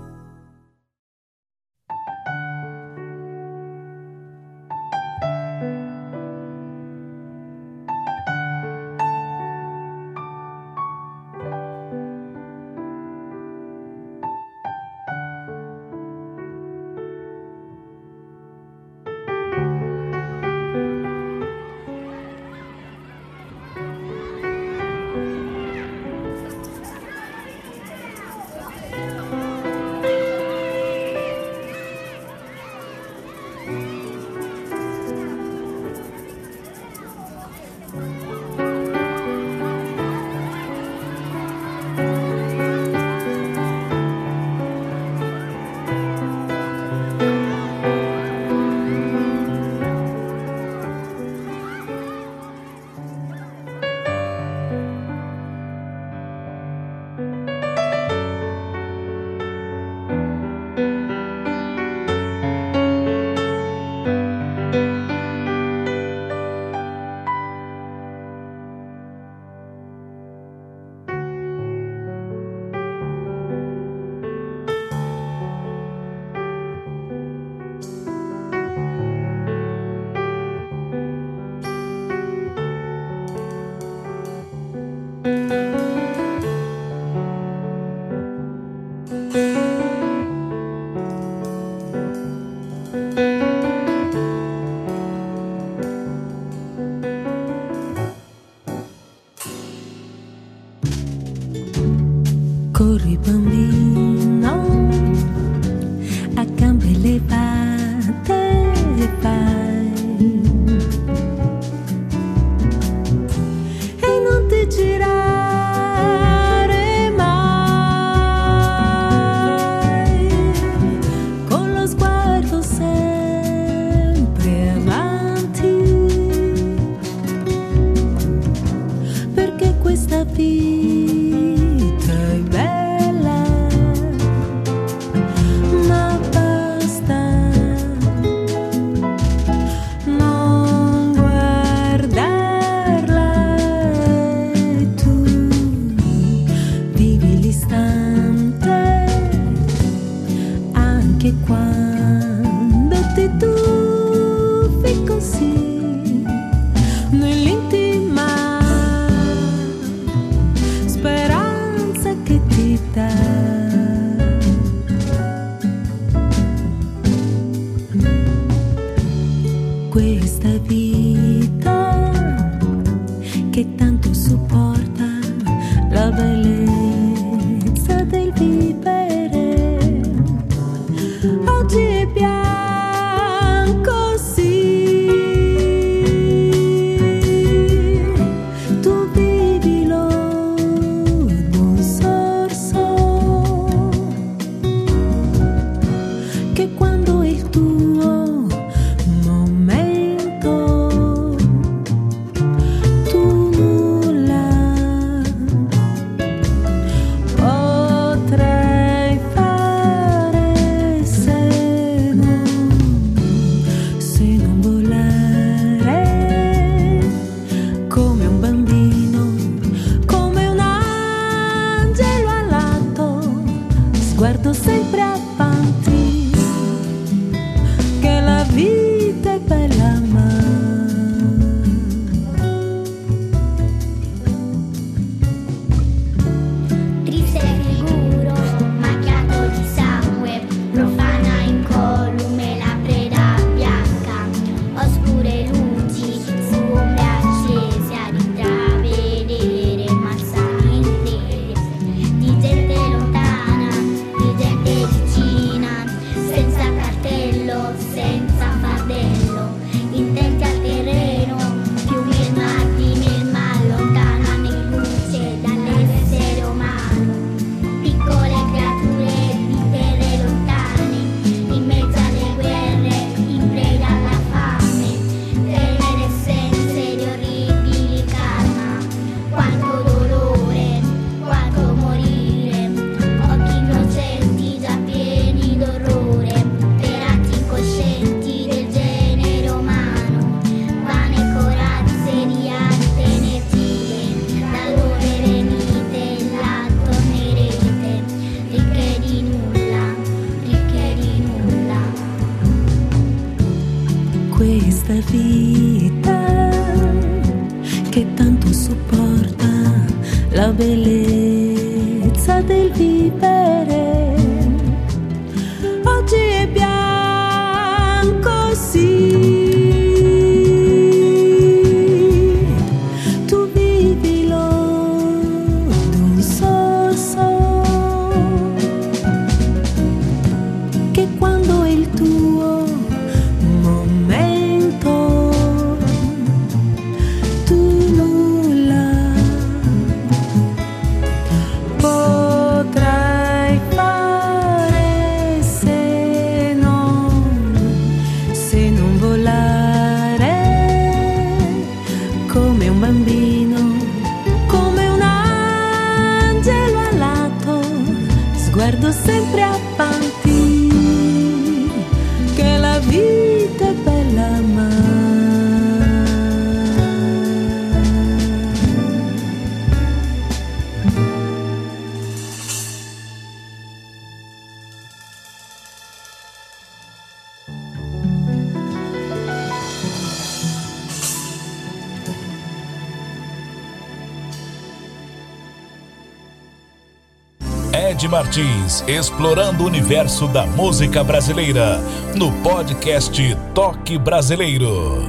Explorando 388.88 389.64
o 389.64 389.68
universo 389.68 390.26
da 390.26 390.46
música 390.46 391.04
brasileira, 391.04 391.80
no 392.16 392.32
podcast 392.42 393.22
Toque 393.54 393.98
Brasileiro. 393.98 395.02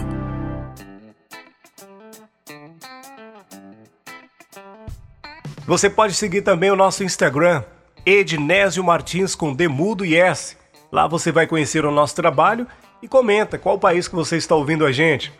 Você 5.64 5.88
pode 5.88 6.14
seguir 6.14 6.42
também 6.42 6.72
o 6.72 6.76
nosso 6.76 7.04
Instagram, 7.04 7.62
Ednésio 8.04 8.82
Martins 8.82 9.36
com 9.36 9.54
Demudo 9.54 10.04
e 10.04 10.16
S. 10.16 10.56
Lá 10.90 11.06
você 11.06 11.30
vai 11.30 11.46
conhecer 11.46 11.86
o 11.86 11.92
nosso 11.92 12.16
trabalho 12.16 12.66
e 13.00 13.06
comenta 13.06 13.56
qual 13.56 13.78
país 13.78 14.08
que 14.08 14.16
você 14.16 14.36
está 14.36 14.56
ouvindo 14.56 14.84
a 14.84 14.90
gente. 14.90 15.32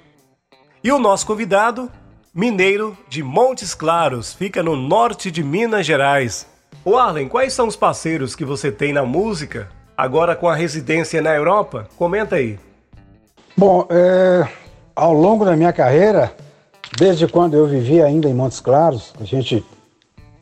E 0.85 0.93
o 0.93 1.01
nosso 1.01 1.27
convidado, 1.27 1.91
mineiro 2.33 2.97
de 3.09 3.25
Montes 3.25 3.75
Claros, 3.75 4.33
fica 4.33 4.63
no 4.63 4.77
norte 4.77 5.33
de 5.33 5.43
Minas 5.43 5.85
Gerais. 5.85 6.54
O 6.83 6.97
Arlen, 6.97 7.29
quais 7.29 7.53
são 7.53 7.67
os 7.67 7.77
parceiros 7.77 8.35
que 8.35 8.45
você 8.45 8.73
tem 8.73 8.93
na 8.93 9.05
música, 9.05 9.69
agora 9.97 10.35
com 10.35 10.49
a 10.49 10.55
residência 10.55 11.21
na 11.21 11.35
Europa? 11.35 11.89
Comenta 11.97 12.37
aí. 12.37 12.59
Bom, 13.57 13.87
é, 13.91 14.49
ao 14.97 15.13
longo 15.13 15.45
da 15.45 15.57
minha 15.57 15.73
carreira, 15.73 16.33
desde 16.97 17.29
quando 17.29 17.55
eu 17.55 17.67
vivia 17.67 18.05
ainda 18.05 18.29
em 18.29 18.35
Montes 18.35 18.61
Claros, 18.61 19.13
a 19.21 19.25
gente, 19.25 19.65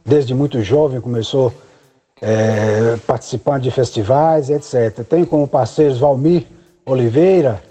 desde 0.05 0.35
muito 0.35 0.63
jovem, 0.63 1.01
começou 1.01 1.53
é, 2.21 2.97
participando 3.07 3.63
de 3.63 3.71
festivais, 3.71 4.49
etc. 4.49 5.05
Tenho 5.05 5.27
como 5.27 5.47
parceiros 5.49 5.99
Valmir 5.99 6.47
Oliveira, 6.87 7.63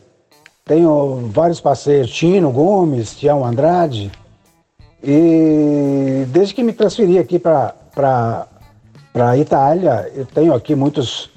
tenho 0.66 1.30
vários 1.32 1.60
parceiros, 1.60 2.12
Tino 2.12 2.52
Gomes, 2.52 3.16
Tião 3.16 3.46
Andrade, 3.46 4.12
e 5.04 6.26
desde 6.28 6.54
que 6.54 6.64
me 6.64 6.74
transferi 6.74 7.18
aqui 7.18 7.40
para 7.40 8.48
a 9.14 9.38
Itália, 9.38 10.10
eu 10.16 10.26
tenho 10.26 10.54
aqui 10.54 10.74
muitos, 10.74 11.30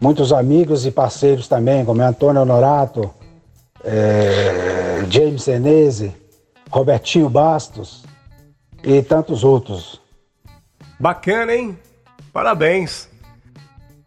muitos 0.00 0.32
amigos 0.32 0.86
e 0.86 0.90
parceiros 0.90 1.48
também, 1.48 1.84
como 1.84 2.02
Antônio 2.02 2.42
Honorato, 2.42 3.10
é, 3.84 5.04
James 5.10 5.42
Senese, 5.42 6.14
Robertinho 6.70 7.28
Bastos 7.28 8.04
e 8.82 9.02
tantos 9.02 9.42
outros. 9.42 10.00
Bacana, 11.00 11.54
hein? 11.54 11.78
Parabéns! 12.32 13.08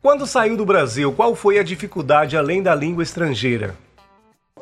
Quando 0.01 0.25
saiu 0.25 0.57
do 0.57 0.65
Brasil, 0.65 1.11
qual 1.11 1.35
foi 1.35 1.59
a 1.59 1.63
dificuldade 1.63 2.35
além 2.35 2.63
da 2.63 2.73
língua 2.73 3.03
estrangeira? 3.03 3.75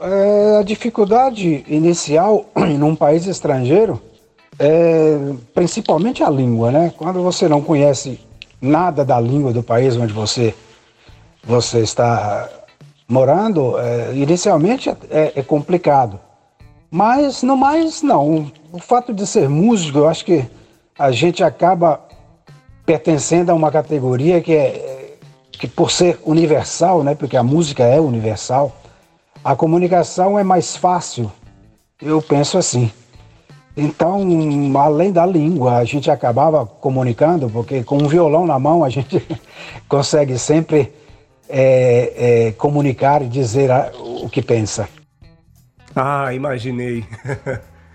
É, 0.01 0.57
a 0.59 0.63
dificuldade 0.63 1.63
inicial 1.67 2.45
num 2.55 2.95
país 2.95 3.25
estrangeiro 3.25 4.01
é 4.57 5.17
principalmente 5.53 6.23
a 6.23 6.29
língua, 6.29 6.71
né? 6.71 6.93
Quando 6.97 7.21
você 7.21 7.47
não 7.47 7.61
conhece 7.61 8.19
nada 8.61 9.05
da 9.05 9.19
língua 9.19 9.53
do 9.53 9.63
país 9.63 9.95
onde 9.95 10.13
você, 10.13 10.53
você 11.43 11.79
está 11.79 12.49
morando, 13.07 13.79
é, 13.79 14.13
inicialmente 14.15 14.89
é, 15.09 15.33
é 15.35 15.41
complicado. 15.41 16.19
Mas 16.91 17.43
no 17.43 17.55
mais, 17.55 18.01
não. 18.01 18.51
O 18.71 18.79
fato 18.79 19.13
de 19.13 19.25
ser 19.25 19.47
músico, 19.49 19.99
eu 19.99 20.09
acho 20.09 20.25
que 20.25 20.45
a 20.97 21.11
gente 21.11 21.43
acaba 21.43 22.01
pertencendo 22.85 23.51
a 23.51 23.53
uma 23.53 23.71
categoria 23.71 24.41
que 24.41 24.53
é 24.53 24.99
que 25.51 25.67
por 25.67 25.91
ser 25.91 26.17
universal, 26.25 27.03
né? 27.03 27.13
Porque 27.13 27.35
a 27.35 27.43
música 27.43 27.83
é 27.83 27.99
universal, 27.99 28.71
a 29.43 29.55
comunicação 29.55 30.39
é 30.39 30.43
mais 30.43 30.75
fácil. 30.77 31.29
Eu 32.01 32.21
penso 32.21 32.57
assim. 32.57 32.89
Então, 33.79 34.27
além 34.77 35.11
da 35.11 35.25
língua, 35.25 35.77
a 35.77 35.85
gente 35.85 36.11
acabava 36.11 36.65
comunicando, 36.65 37.49
porque 37.49 37.81
com 37.81 37.97
um 37.97 38.07
violão 38.07 38.45
na 38.45 38.59
mão 38.59 38.83
a 38.83 38.89
gente 38.89 39.25
consegue 39.87 40.37
sempre 40.37 40.91
é, 41.47 42.47
é, 42.47 42.51
comunicar 42.51 43.21
e 43.21 43.27
dizer 43.27 43.69
o 43.97 44.27
que 44.29 44.41
pensa. 44.41 44.89
Ah, 45.95 46.33
imaginei. 46.33 47.05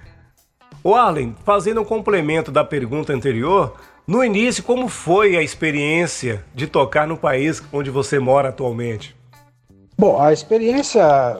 o 0.83 0.95
Arlen, 0.95 1.37
fazendo 1.45 1.83
um 1.83 1.85
complemento 1.85 2.51
da 2.51 2.65
pergunta 2.65 3.13
anterior, 3.13 3.75
no 4.07 4.25
início, 4.25 4.65
como 4.65 4.89
foi 4.89 5.37
a 5.37 5.43
experiência 5.43 6.45
de 6.55 6.67
tocar 6.67 7.07
no 7.07 7.17
país 7.17 7.63
onde 7.73 7.91
você 7.91 8.19
mora 8.19 8.49
atualmente? 8.49 9.15
Bom, 9.99 10.21
a 10.21 10.33
experiência 10.33 11.39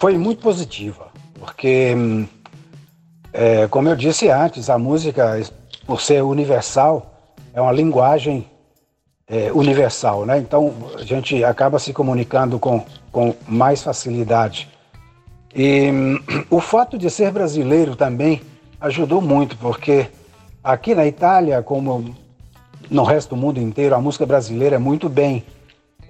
foi 0.00 0.16
muito 0.16 0.40
positiva, 0.40 1.08
porque, 1.38 1.94
hum, 1.96 2.26
é, 3.32 3.66
como 3.68 3.88
eu 3.88 3.96
disse 3.96 4.28
antes, 4.28 4.70
a 4.70 4.78
música, 4.78 5.40
por 5.86 6.00
ser 6.00 6.22
universal, 6.22 7.14
é 7.52 7.60
uma 7.60 7.72
linguagem 7.72 8.46
é, 9.28 9.52
universal, 9.52 10.24
né? 10.24 10.38
Então 10.38 10.74
a 10.98 11.04
gente 11.04 11.44
acaba 11.44 11.78
se 11.78 11.92
comunicando 11.92 12.58
com, 12.58 12.84
com 13.12 13.34
mais 13.46 13.82
facilidade. 13.82 14.68
E 15.54 15.90
hum, 15.90 16.18
o 16.50 16.60
fato 16.60 16.96
de 16.96 17.10
ser 17.10 17.30
brasileiro 17.30 17.94
também 17.94 18.40
ajudou 18.80 19.20
muito, 19.20 19.56
porque 19.58 20.06
aqui 20.62 20.94
na 20.94 21.06
Itália, 21.06 21.62
como 21.62 22.14
no 22.90 23.02
resto 23.02 23.34
do 23.34 23.40
mundo 23.40 23.60
inteiro, 23.60 23.94
a 23.94 24.00
música 24.00 24.24
brasileira 24.24 24.76
é 24.76 24.78
muito 24.78 25.08
bem, 25.08 25.44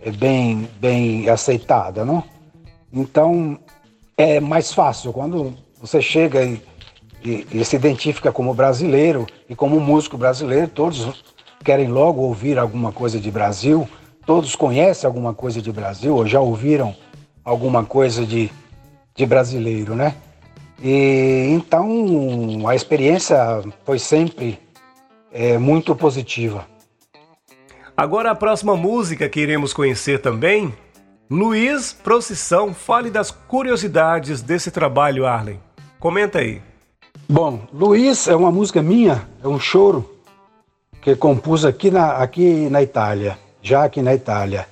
é 0.02 0.10
bem, 0.10 0.68
bem 0.80 1.28
aceitada, 1.28 2.04
não? 2.04 2.22
Então 2.92 3.58
é 4.16 4.38
mais 4.40 4.72
fácil 4.72 5.12
quando 5.12 5.54
você 5.80 6.00
chega 6.00 6.42
e, 6.42 6.60
e- 7.24 7.46
e 7.50 7.64
se 7.64 7.76
identifica 7.76 8.32
como 8.32 8.54
brasileiro 8.54 9.26
e 9.48 9.54
como 9.54 9.80
músico 9.80 10.16
brasileiro, 10.16 10.68
todos 10.68 11.24
querem 11.64 11.88
logo 11.88 12.22
ouvir 12.22 12.58
alguma 12.58 12.92
coisa 12.92 13.18
de 13.18 13.30
Brasil, 13.30 13.88
todos 14.24 14.54
conhecem 14.54 15.06
alguma 15.06 15.34
coisa 15.34 15.60
de 15.60 15.72
Brasil 15.72 16.14
ou 16.14 16.26
já 16.26 16.40
ouviram 16.40 16.94
alguma 17.44 17.84
coisa 17.84 18.24
de, 18.24 18.50
de 19.14 19.26
brasileiro, 19.26 19.94
né? 19.94 20.14
E 20.82 21.48
então 21.50 22.68
a 22.68 22.74
experiência 22.74 23.36
foi 23.84 23.98
sempre 23.98 24.58
é, 25.32 25.58
muito 25.58 25.94
positiva. 25.94 26.66
Agora 27.96 28.30
a 28.30 28.34
próxima 28.34 28.76
música 28.76 29.28
que 29.28 29.40
iremos 29.40 29.72
conhecer 29.72 30.20
também, 30.20 30.72
Luiz 31.28 31.92
Procissão, 31.92 32.72
fale 32.72 33.10
das 33.10 33.30
curiosidades 33.30 34.40
desse 34.40 34.70
trabalho, 34.70 35.26
Arlen. 35.26 35.60
Comenta 35.98 36.38
aí. 36.38 36.62
Bom, 37.28 37.60
Luiz 37.72 38.26
é 38.26 38.34
uma 38.34 38.50
música 38.50 38.82
minha, 38.82 39.28
é 39.42 39.48
um 39.48 39.58
choro 39.58 40.08
que 41.02 41.14
compus 41.14 41.64
aqui 41.64 41.90
na, 41.90 42.12
aqui 42.12 42.68
na 42.70 42.82
Itália, 42.82 43.38
já 43.62 43.84
aqui 43.84 44.00
na 44.00 44.14
Itália. 44.14 44.66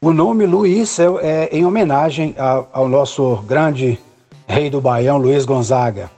O 0.00 0.12
nome 0.12 0.44
Luiz 0.44 0.98
é, 0.98 1.06
é 1.22 1.48
em 1.56 1.64
homenagem 1.64 2.34
a- 2.38 2.64
ao 2.72 2.88
nosso 2.88 3.36
grande 3.46 3.98
rei 4.46 4.68
do 4.68 4.80
Baião, 4.80 5.16
Luiz 5.16 5.46
Gonzaga. 5.46 6.10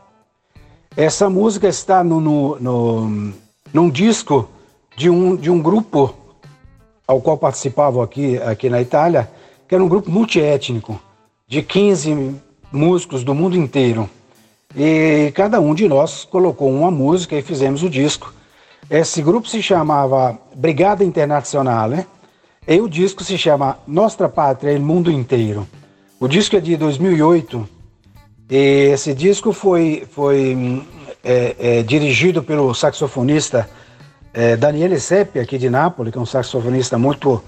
Essa 0.96 1.30
música 1.30 1.68
está 1.68 2.02
no, 2.02 2.20
no, 2.20 2.56
no, 2.58 3.32
num 3.72 3.88
disco 3.88 4.48
de 4.96 5.08
um, 5.08 5.36
de 5.36 5.50
um 5.50 5.60
grupo 5.62 6.14
ao 7.06 7.20
qual 7.20 7.38
participava 7.38 8.02
aqui, 8.02 8.38
aqui 8.38 8.68
na 8.68 8.82
Itália, 8.82 9.30
que 9.68 9.74
era 9.74 9.84
um 9.84 9.88
grupo 9.88 10.10
multiétnico, 10.10 11.00
de 11.46 11.62
15 11.62 12.34
músicos 12.72 13.22
do 13.22 13.32
mundo 13.34 13.56
inteiro. 13.56 14.10
E 14.76 15.32
cada 15.34 15.58
um 15.58 15.74
de 15.74 15.88
nós 15.88 16.26
colocou 16.26 16.70
uma 16.70 16.90
música 16.90 17.34
e 17.34 17.40
fizemos 17.40 17.82
o 17.82 17.88
disco. 17.88 18.34
Esse 18.90 19.22
grupo 19.22 19.48
se 19.48 19.62
chamava 19.62 20.38
Brigada 20.54 21.02
Internazionale 21.02 21.96
né? 21.96 22.06
e 22.68 22.78
o 22.78 22.88
disco 22.88 23.24
se 23.24 23.38
chama 23.38 23.78
Nostra 23.86 24.28
Pátria 24.28 24.72
e 24.72 24.78
Mundo 24.78 25.10
Inteiro. 25.10 25.66
O 26.20 26.28
disco 26.28 26.56
é 26.56 26.60
de 26.60 26.76
2008 26.76 27.66
e 28.50 28.90
esse 28.92 29.14
disco 29.14 29.50
foi, 29.50 30.06
foi 30.10 30.84
é, 31.24 31.56
é, 31.58 31.82
dirigido 31.82 32.42
pelo 32.42 32.74
saxofonista 32.74 33.68
é, 34.34 34.58
Daniele 34.58 35.00
Seppi, 35.00 35.38
aqui 35.38 35.56
de 35.56 35.70
Nápoles, 35.70 36.12
que 36.12 36.18
é 36.18 36.20
um 36.20 36.26
saxofonista 36.26 36.98
muito, 36.98 37.42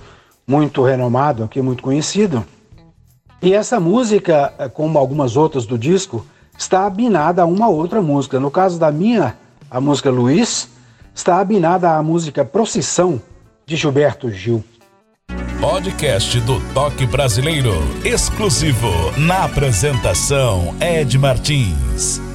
muito 0.46 0.82
renomado, 0.82 1.44
aqui 1.44 1.60
muito 1.60 1.82
conhecido. 1.82 2.42
E 3.42 3.52
essa 3.52 3.78
música, 3.78 4.70
como 4.72 4.98
algumas 4.98 5.36
outras 5.36 5.66
do 5.66 5.78
disco, 5.78 6.24
está 6.58 6.84
abinada 6.84 7.42
a 7.42 7.46
uma 7.46 7.68
outra 7.68 8.02
música. 8.02 8.40
No 8.40 8.50
caso 8.50 8.78
da 8.78 8.90
minha, 8.90 9.36
a 9.70 9.80
música 9.80 10.10
Luiz, 10.10 10.68
está 11.14 11.38
abinada 11.38 11.92
à 11.92 12.02
música 12.02 12.44
Procissão, 12.44 13.22
de 13.64 13.76
Gilberto 13.76 14.28
Gil. 14.30 14.64
Podcast 15.60 16.40
do 16.40 16.60
Toque 16.72 17.06
Brasileiro, 17.06 17.74
exclusivo 18.04 18.88
na 19.16 19.44
apresentação 19.44 20.74
Ed 20.80 21.16
Martins. 21.18 22.27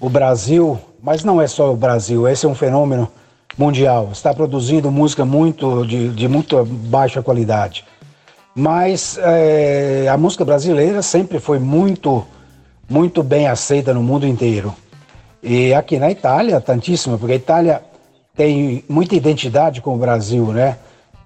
o 0.00 0.08
Brasil, 0.08 0.80
mas 1.00 1.22
não 1.22 1.40
é 1.40 1.46
só 1.46 1.72
o 1.72 1.76
Brasil, 1.76 2.26
esse 2.26 2.44
é 2.44 2.48
um 2.48 2.54
fenômeno 2.54 3.06
mundial. 3.56 4.10
Está 4.12 4.34
produzindo 4.34 4.90
música 4.90 5.24
muito 5.24 5.86
de, 5.86 6.08
de 6.08 6.26
muito 6.26 6.64
baixa 6.64 7.22
qualidade. 7.22 7.84
Mas 8.58 9.18
é, 9.20 10.08
a 10.08 10.16
música 10.16 10.42
brasileira 10.42 11.02
sempre 11.02 11.38
foi 11.38 11.58
muito, 11.58 12.26
muito 12.88 13.22
bem 13.22 13.46
aceita 13.46 13.92
no 13.92 14.02
mundo 14.02 14.26
inteiro. 14.26 14.74
E 15.42 15.74
aqui 15.74 15.98
na 15.98 16.10
Itália, 16.10 16.58
tantíssimo, 16.58 17.18
porque 17.18 17.34
a 17.34 17.36
Itália 17.36 17.82
tem 18.34 18.82
muita 18.88 19.14
identidade 19.14 19.82
com 19.82 19.94
o 19.94 19.98
Brasil, 19.98 20.46
né? 20.46 20.78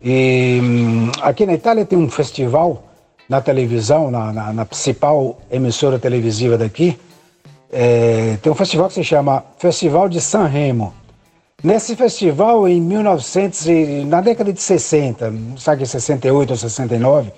E 0.03 0.59
hum, 0.61 1.12
aqui 1.22 1.47
na 1.47 1.55
Itália 1.55 1.85
tem 1.85 1.97
um 1.97 2.11
festival 2.11 2.83
na 3.28 3.41
televisão, 3.41 4.11
na, 4.11 4.33
na, 4.33 4.53
na 4.53 4.64
principal 4.64 5.39
emissora 5.49 6.01
televisiva 6.01 6.59
daqui, 6.59 6.99
é, 7.72 8.37
tem 8.43 8.51
um 8.51 8.57
festival 8.57 8.89
que 8.89 8.95
se 8.95 9.05
chama 9.05 9.45
Festival 9.57 10.09
de 10.09 10.20
Sanremo. 10.20 10.93
Nesse 11.63 11.95
festival, 11.95 12.67
em 12.67 12.81
1900, 12.81 13.67
na 14.07 14.23
década 14.23 14.51
de 14.51 14.63
60, 14.63 15.31
sabe 15.59 15.87
68 15.87 16.51
ou 16.51 16.57
69, 16.57 17.31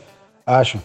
acho, 0.46 0.78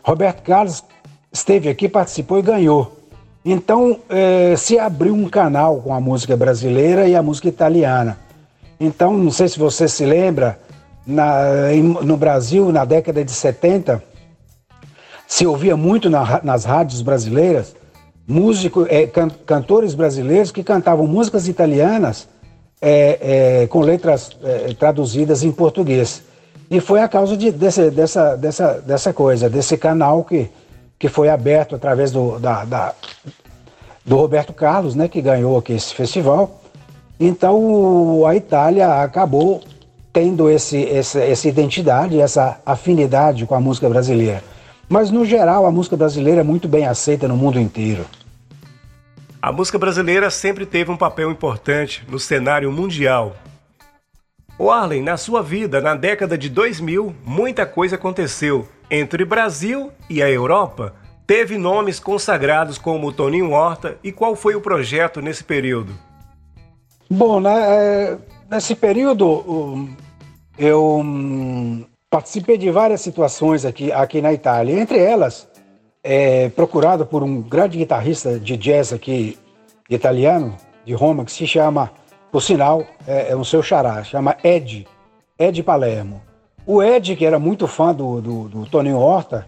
Roberto 0.00 0.42
Carlos 0.42 0.84
esteve 1.32 1.68
aqui, 1.68 1.88
participou 1.88 2.38
e 2.38 2.42
ganhou. 2.42 2.96
Então, 3.44 3.98
é, 4.08 4.54
se 4.56 4.78
abriu 4.78 5.12
um 5.12 5.28
canal 5.28 5.78
com 5.80 5.92
a 5.92 6.00
música 6.00 6.36
brasileira 6.36 7.08
e 7.08 7.16
a 7.16 7.22
música 7.22 7.48
italiana. 7.48 8.16
Então, 8.78 9.18
não 9.18 9.32
sei 9.32 9.48
se 9.48 9.58
você 9.58 9.88
se 9.88 10.04
lembra, 10.04 10.60
na, 11.04 11.72
em, 11.72 11.82
no 11.82 12.16
Brasil, 12.16 12.70
na 12.70 12.84
década 12.84 13.24
de 13.24 13.32
70, 13.32 14.00
se 15.26 15.44
ouvia 15.44 15.76
muito 15.76 16.08
na, 16.08 16.40
nas 16.44 16.64
rádios 16.64 17.02
brasileiras 17.02 17.74
músicos, 18.26 18.86
é, 18.88 19.04
can, 19.06 19.30
cantores 19.44 19.94
brasileiros 19.94 20.52
que 20.52 20.62
cantavam 20.62 21.08
músicas 21.08 21.48
italianas 21.48 22.28
é, 22.80 23.62
é, 23.62 23.66
com 23.66 23.80
letras 23.80 24.30
é, 24.42 24.74
traduzidas 24.74 25.42
em 25.42 25.52
português. 25.52 26.22
E 26.70 26.80
foi 26.80 27.00
a 27.00 27.08
causa 27.08 27.36
de, 27.36 27.50
desse, 27.50 27.90
dessa, 27.90 28.36
dessa, 28.36 28.74
dessa 28.74 29.12
coisa, 29.12 29.48
desse 29.48 29.76
canal 29.76 30.22
que, 30.22 30.50
que 30.98 31.08
foi 31.08 31.28
aberto 31.28 31.74
através 31.74 32.12
do, 32.12 32.38
da, 32.38 32.64
da, 32.64 32.94
do 34.04 34.16
Roberto 34.16 34.52
Carlos, 34.52 34.94
né, 34.94 35.08
que 35.08 35.20
ganhou 35.22 35.56
aqui 35.56 35.72
esse 35.72 35.94
festival. 35.94 36.60
Então 37.18 38.24
a 38.26 38.36
Itália 38.36 39.02
acabou 39.02 39.62
tendo 40.12 40.48
esse, 40.50 40.78
esse, 40.78 41.20
essa 41.20 41.48
identidade, 41.48 42.20
essa 42.20 42.60
afinidade 42.64 43.46
com 43.46 43.54
a 43.54 43.60
música 43.60 43.88
brasileira. 43.88 44.42
Mas 44.88 45.10
no 45.10 45.24
geral 45.24 45.66
a 45.66 45.70
música 45.70 45.96
brasileira 45.96 46.40
é 46.40 46.44
muito 46.44 46.68
bem 46.68 46.86
aceita 46.86 47.26
no 47.26 47.36
mundo 47.36 47.58
inteiro. 47.58 48.04
A 49.40 49.52
música 49.52 49.78
brasileira 49.78 50.30
sempre 50.30 50.66
teve 50.66 50.90
um 50.90 50.96
papel 50.96 51.30
importante 51.30 52.04
no 52.08 52.18
cenário 52.18 52.72
mundial. 52.72 53.36
O 54.58 54.68
Arlen, 54.68 55.00
na 55.00 55.16
sua 55.16 55.44
vida, 55.44 55.80
na 55.80 55.94
década 55.94 56.36
de 56.36 56.48
2000, 56.48 57.14
muita 57.24 57.64
coisa 57.64 57.94
aconteceu. 57.94 58.66
Entre 58.90 59.24
Brasil 59.24 59.92
e 60.10 60.20
a 60.20 60.28
Europa, 60.28 60.92
teve 61.24 61.56
nomes 61.56 62.00
consagrados 62.00 62.78
como 62.78 63.12
Toninho 63.12 63.52
Horta 63.52 63.96
e 64.02 64.10
qual 64.10 64.34
foi 64.34 64.56
o 64.56 64.60
projeto 64.60 65.20
nesse 65.20 65.44
período? 65.44 65.92
Bom, 67.08 67.38
né, 67.38 67.54
é, 67.54 68.18
nesse 68.50 68.74
período 68.74 69.88
eu 70.58 70.96
hum, 70.96 71.84
participei 72.10 72.58
de 72.58 72.72
várias 72.72 73.02
situações 73.02 73.64
aqui, 73.64 73.92
aqui 73.92 74.20
na 74.20 74.32
Itália, 74.32 74.80
entre 74.80 74.98
elas 74.98 75.47
é, 76.08 76.48
procurado 76.48 77.04
por 77.04 77.22
um 77.22 77.42
grande 77.42 77.76
guitarrista 77.76 78.40
de 78.40 78.56
jazz 78.56 78.94
aqui, 78.94 79.38
italiano, 79.90 80.56
de 80.82 80.94
Roma, 80.94 81.22
que 81.22 81.30
se 81.30 81.46
chama, 81.46 81.92
por 82.32 82.40
sinal, 82.40 82.82
é, 83.06 83.32
é 83.32 83.36
um 83.36 83.44
seu 83.44 83.62
xará, 83.62 84.02
chama 84.02 84.34
Ed, 84.42 84.86
Ed 85.38 85.62
Palermo. 85.62 86.22
O 86.66 86.82
Ed, 86.82 87.14
que 87.14 87.26
era 87.26 87.38
muito 87.38 87.66
fã 87.66 87.94
do, 87.94 88.22
do, 88.22 88.48
do 88.48 88.66
Toninho 88.66 88.96
Horta, 88.96 89.46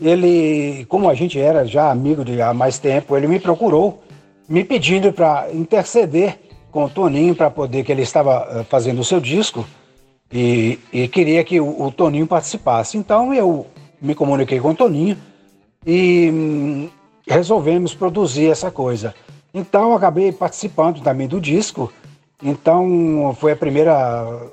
ele, 0.00 0.84
como 0.86 1.08
a 1.08 1.14
gente 1.14 1.38
era 1.38 1.64
já 1.64 1.88
amigo 1.88 2.24
de 2.24 2.42
há 2.42 2.52
mais 2.52 2.80
tempo, 2.80 3.16
ele 3.16 3.28
me 3.28 3.38
procurou, 3.38 4.02
me 4.48 4.64
pedindo 4.64 5.12
para 5.12 5.52
interceder 5.52 6.36
com 6.72 6.84
o 6.84 6.90
Toninho 6.90 7.36
para 7.36 7.48
poder, 7.48 7.84
que 7.84 7.92
ele 7.92 8.02
estava 8.02 8.48
eh, 8.50 8.64
fazendo 8.64 9.00
o 9.00 9.04
seu 9.04 9.20
disco 9.20 9.64
e, 10.32 10.80
e 10.92 11.06
queria 11.06 11.44
que 11.44 11.60
o, 11.60 11.80
o 11.80 11.92
Toninho 11.92 12.26
participasse. 12.26 12.98
Então 12.98 13.32
eu 13.32 13.66
me 14.00 14.16
comuniquei 14.16 14.58
com 14.58 14.70
o 14.70 14.74
Toninho, 14.74 15.16
e 15.86 16.30
hum, 16.32 16.88
resolvemos 17.26 17.94
produzir 17.94 18.48
essa 18.48 18.70
coisa. 18.70 19.14
Então 19.54 19.94
acabei 19.94 20.32
participando 20.32 21.00
também 21.00 21.28
do 21.28 21.40
disco. 21.40 21.92
Então 22.42 23.36
foi 23.38 23.52
a 23.52 23.56
primeira 23.56 24.50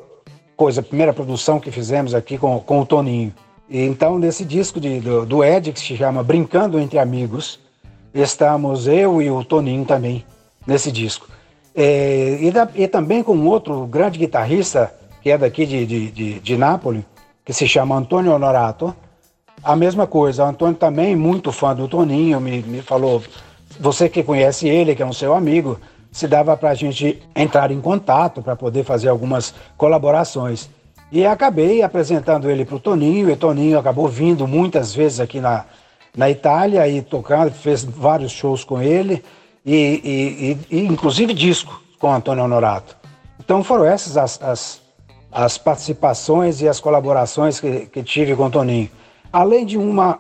coisa, 0.56 0.82
a 0.82 0.84
primeira 0.84 1.14
produção 1.14 1.60
que 1.60 1.72
fizemos 1.72 2.14
aqui 2.14 2.38
com, 2.38 2.60
com 2.60 2.82
o 2.82 2.86
Toninho. 2.86 3.34
E, 3.70 3.82
então 3.84 4.20
nesse 4.20 4.44
disco 4.44 4.80
de, 4.80 5.00
do, 5.00 5.26
do 5.26 5.44
Ed, 5.44 5.72
que 5.72 5.80
se 5.80 5.96
chama 5.96 6.24
Brincando 6.24 6.80
Entre 6.80 7.00
Amigos, 7.00 7.60
estamos 8.14 8.88
eu 8.88 9.22
e 9.22 9.30
o 9.30 9.44
Toninho 9.44 9.86
também 9.86 10.26
nesse 10.66 10.92
disco. 10.92 11.28
É, 11.74 12.38
e, 12.42 12.52
da, 12.52 12.68
e, 12.76 12.88
também 12.88 13.24
com 13.24 13.38
outro 13.46 13.86
grande 13.86 14.20
guitarrista, 14.20 14.94
que 15.22 15.32
é 15.32 15.38
daqui 15.38 15.66
de, 15.66 15.86
de, 15.86 16.12
de, 16.12 16.40
de 16.40 16.58
Nápoles, 16.58 17.04
que 17.46 17.54
se 17.54 17.68
chama 17.68 17.96
Antônio 17.96 18.34
Honorato, 18.34 18.94
a 19.64 19.76
mesma 19.76 20.08
coisa, 20.08 20.44
o 20.44 20.48
Antônio 20.48 20.76
também, 20.76 21.16
muito 21.16 21.52
fã 21.52 21.76
do 21.76 21.88
Toninho, 21.88 22.40
me, 22.40 22.62
me 22.62 22.82
falou, 22.82 23.22
você 23.80 24.08
que 24.08 24.24
conhece 24.24 24.68
ele, 24.68 24.96
que 24.96 25.04
é 25.04 25.06
um 25.06 25.14
seu 25.14 25.34
amigo, 25.34 25.80
se 26.12 26.28
dava 26.28 26.56
para 26.58 26.70
a 26.70 26.74
gente 26.74 27.22
entrar 27.36 27.72
em 27.72 27.82
contato 27.82 28.42
para 28.42 28.56
poder 28.56 28.84
fazer 28.84 29.10
algumas 29.10 29.54
colaborações. 29.78 30.70
E 31.12 31.26
acabei 31.26 31.82
apresentando 31.82 32.50
ele 32.50 32.66
para 32.66 32.76
o 32.76 32.80
Toninho, 32.80 33.30
e 33.30 33.36
Toninho 33.36 33.78
acabou 33.78 34.08
vindo 34.08 34.48
muitas 34.48 34.94
vezes 34.94 35.20
aqui 35.20 35.40
na, 35.40 35.66
na 36.16 36.30
Itália 36.30 36.88
e 36.88 37.02
tocando, 37.02 37.52
fez 37.52 37.84
vários 37.84 38.32
shows 38.32 38.64
com 38.64 38.82
ele, 38.82 39.24
e, 39.66 40.58
e, 40.72 40.78
e 40.78 40.86
inclusive 40.86 41.34
disco 41.34 41.82
com 42.00 42.12
Antônio 42.12 42.44
Honorato. 42.44 42.96
Então 43.40 43.64
foram 43.64 43.86
essas 43.86 44.18
as, 44.18 44.42
as, 44.42 44.82
as 45.32 45.58
participações 45.58 46.62
e 46.62 46.68
as 46.68 46.80
colaborações 46.80 47.60
que, 47.60 47.88
que 47.88 48.04
tive 48.04 48.36
com 48.36 48.46
o 48.46 48.50
Toninho 48.50 48.90
além 49.32 49.66
de 49.66 49.78
uma 49.78 50.20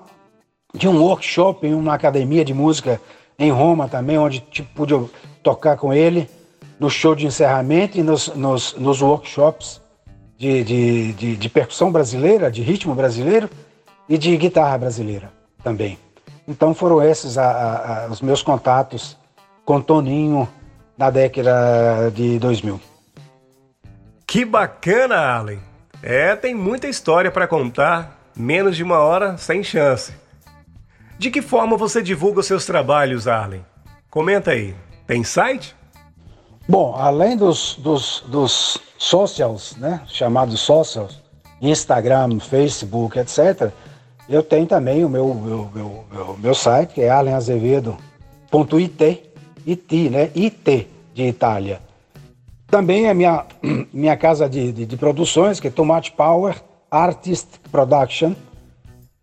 de 0.74 0.88
um 0.88 1.01
workshop 1.01 1.66
em 1.66 1.74
uma 1.74 1.95
academia 1.95 2.45
de 2.45 2.53
música 2.53 3.01
em 3.38 3.51
Roma 3.51 3.88
também, 3.88 4.18
onde 4.18 4.39
tipo, 4.39 4.70
pude 4.76 4.93
tocar 5.41 5.78
com 5.78 5.93
ele 5.93 6.30
no 6.80 6.89
show 6.89 7.16
de 7.16 7.26
encerramento 7.26 7.97
e 7.97 8.03
nos, 8.03 8.28
nos, 8.36 8.74
nos 8.76 9.01
workshops 9.01 9.82
de, 10.38 10.64
de, 10.64 11.14
de, 11.14 11.36
de, 11.36 11.49
percussão 11.49 11.91
brasileira, 11.91 12.51
de 12.51 12.62
ritmo 12.62 12.93
brasileiro 12.93 13.49
e 14.07 14.18
de 14.18 14.38
guitarra 14.38 14.78
brasileira 14.78 15.32
também. 15.64 15.97
Então 16.47 16.74
foram 16.74 17.01
esses 17.01 17.38
a, 17.38 17.49
a, 17.49 18.05
a, 18.05 18.07
os 18.07 18.22
meus 18.22 18.41
contatos 18.41 19.18
com 19.66 19.82
Toninho 19.82 20.47
na 20.97 21.10
década 21.10 22.10
de 22.14 22.39
2000. 22.39 22.80
Que 24.26 24.45
bacana, 24.45 25.16
Arlen! 25.16 25.60
É, 26.01 26.36
tem 26.36 26.55
muita 26.55 26.88
história 26.88 27.30
para 27.30 27.47
contar, 27.47 28.18
menos 28.40 28.78
de 28.78 28.84
uma 28.84 29.00
hora 29.00 29.38
sem 29.38 29.62
chance. 29.62 30.14
De 31.18 31.30
que 31.30 31.42
forma 31.42 31.76
você 31.76 32.02
divulga 32.02 32.40
os 32.40 32.46
seus 32.46 32.66
trabalhos, 32.66 33.28
Arlen? 33.28 33.66
Comenta 34.10 34.52
aí. 34.52 34.74
Tem 35.06 35.26
site? 35.26 35.76
Bom, 36.68 36.96
além 36.96 37.36
dos, 37.36 37.76
dos, 37.76 38.24
dos 38.28 38.80
socials, 38.98 39.76
né, 39.76 40.02
chamados 40.08 40.62
socials, 40.62 41.22
Instagram, 41.62 42.40
Facebook, 42.40 43.20
etc., 43.20 43.74
eu 44.30 44.42
tenho 44.42 44.66
também 44.68 45.04
o 45.04 45.10
meu, 45.10 45.34
meu, 45.34 45.70
meu, 45.74 46.06
meu, 46.10 46.38
meu 46.38 46.56
site, 46.56 46.94
que 46.94 47.02
é 47.02 47.10
alenazevedo.it, 47.10 49.24
IT, 49.68 50.10
né, 50.10 50.32
IT 50.36 50.88
de 51.14 51.24
Itália. 51.24 51.82
Também 52.68 53.10
a 53.10 53.14
minha, 53.14 53.46
minha 53.92 54.16
casa 54.16 54.48
de, 54.48 54.72
de, 54.72 54.86
de 54.86 54.96
produções, 54.96 55.60
que 55.60 55.68
é 55.68 55.72
Tomate 55.72 56.12
Power 56.12 56.56
Artist 56.92 57.48
Production, 57.72 58.34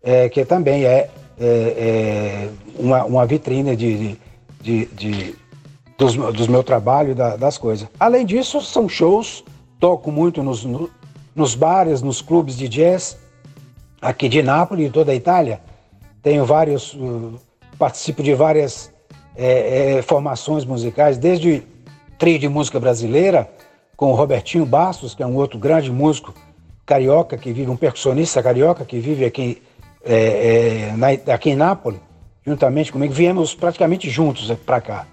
é, 0.03 0.29
que 0.29 0.45
também 0.45 0.85
é, 0.85 1.11
é, 1.39 1.49
é 1.49 2.51
uma, 2.79 3.05
uma 3.05 3.27
vitrine 3.27 3.75
de, 3.75 4.17
de, 4.61 4.87
de 4.87 5.35
dos, 5.99 6.15
dos 6.15 6.47
meu 6.47 6.63
trabalho, 6.63 7.15
da, 7.15 7.37
das 7.37 7.59
coisas. 7.59 7.89
Além 7.99 8.25
disso, 8.25 8.61
são 8.61 8.89
shows, 8.89 9.45
toco 9.81 10.13
muito 10.13 10.43
nos, 10.43 10.65
no, 10.65 10.91
nos 11.35 11.55
bares, 11.55 12.03
nos 12.03 12.21
clubes 12.21 12.57
de 12.57 12.69
jazz, 12.69 13.19
aqui 14.01 14.29
de 14.29 14.43
Nápoles 14.43 14.89
e 14.89 14.91
toda 14.91 15.13
a 15.13 15.15
Itália. 15.15 15.61
Tenho 16.23 16.45
vários, 16.45 16.95
uh, 16.95 17.35
participo 17.79 18.23
de 18.23 18.35
várias 18.35 18.93
é, 19.37 19.97
é, 19.97 20.03
formações 20.03 20.65
musicais, 20.65 21.19
desde 21.19 21.63
trio 22.19 22.39
de 22.39 22.49
música 22.49 22.81
brasileira, 22.81 23.49
com 23.97 24.13
o 24.13 24.15
Robertinho 24.15 24.67
Bastos, 24.67 25.15
que 25.15 25.23
é 25.23 25.27
um 25.27 25.37
outro 25.37 25.59
grande 25.59 25.91
músico 25.91 26.35
carioca 26.87 27.37
que 27.37 27.53
vive, 27.53 27.71
um 27.71 27.77
percussionista 27.77 28.43
carioca 28.43 28.85
que 28.85 29.01
vive 29.01 29.25
aqui, 29.25 29.61
é, 30.05 30.93
é, 30.93 30.97
na, 30.97 31.35
aqui 31.35 31.51
em 31.51 31.57
Nápoles, 31.57 32.01
juntamente 32.47 32.93
comigo. 32.93 33.13
Viemos 33.13 33.55
praticamente 33.55 34.09
juntos 34.09 34.51
para 34.65 34.81
cá. 34.81 35.07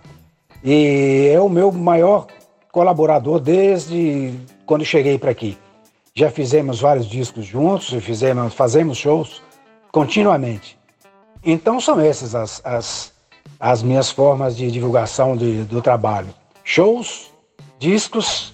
E 0.64 1.32
é 1.34 1.42
o 1.42 1.50
meu 1.50 1.72
maior 1.72 2.28
colaborador 2.72 3.40
desde 3.40 4.34
quando 4.66 4.86
cheguei 4.86 5.18
para 5.18 5.32
aqui. 5.32 5.58
Já 6.16 6.30
fizemos 6.30 6.80
vários 6.80 7.08
discos 7.08 7.44
juntos, 7.44 7.90
fizemos, 8.04 8.54
fazemos 8.54 8.98
shows 8.98 9.42
continuamente. 9.92 10.78
Então 11.44 11.82
são 11.82 12.00
essas 12.00 12.36
as, 12.36 12.62
as, 12.64 13.14
as 13.60 13.82
minhas 13.82 14.12
formas 14.12 14.56
de 14.56 14.72
divulgação 14.72 15.36
de, 15.36 15.64
do 15.64 15.82
trabalho. 15.82 16.30
Shows, 16.64 17.32
discos, 17.80 18.53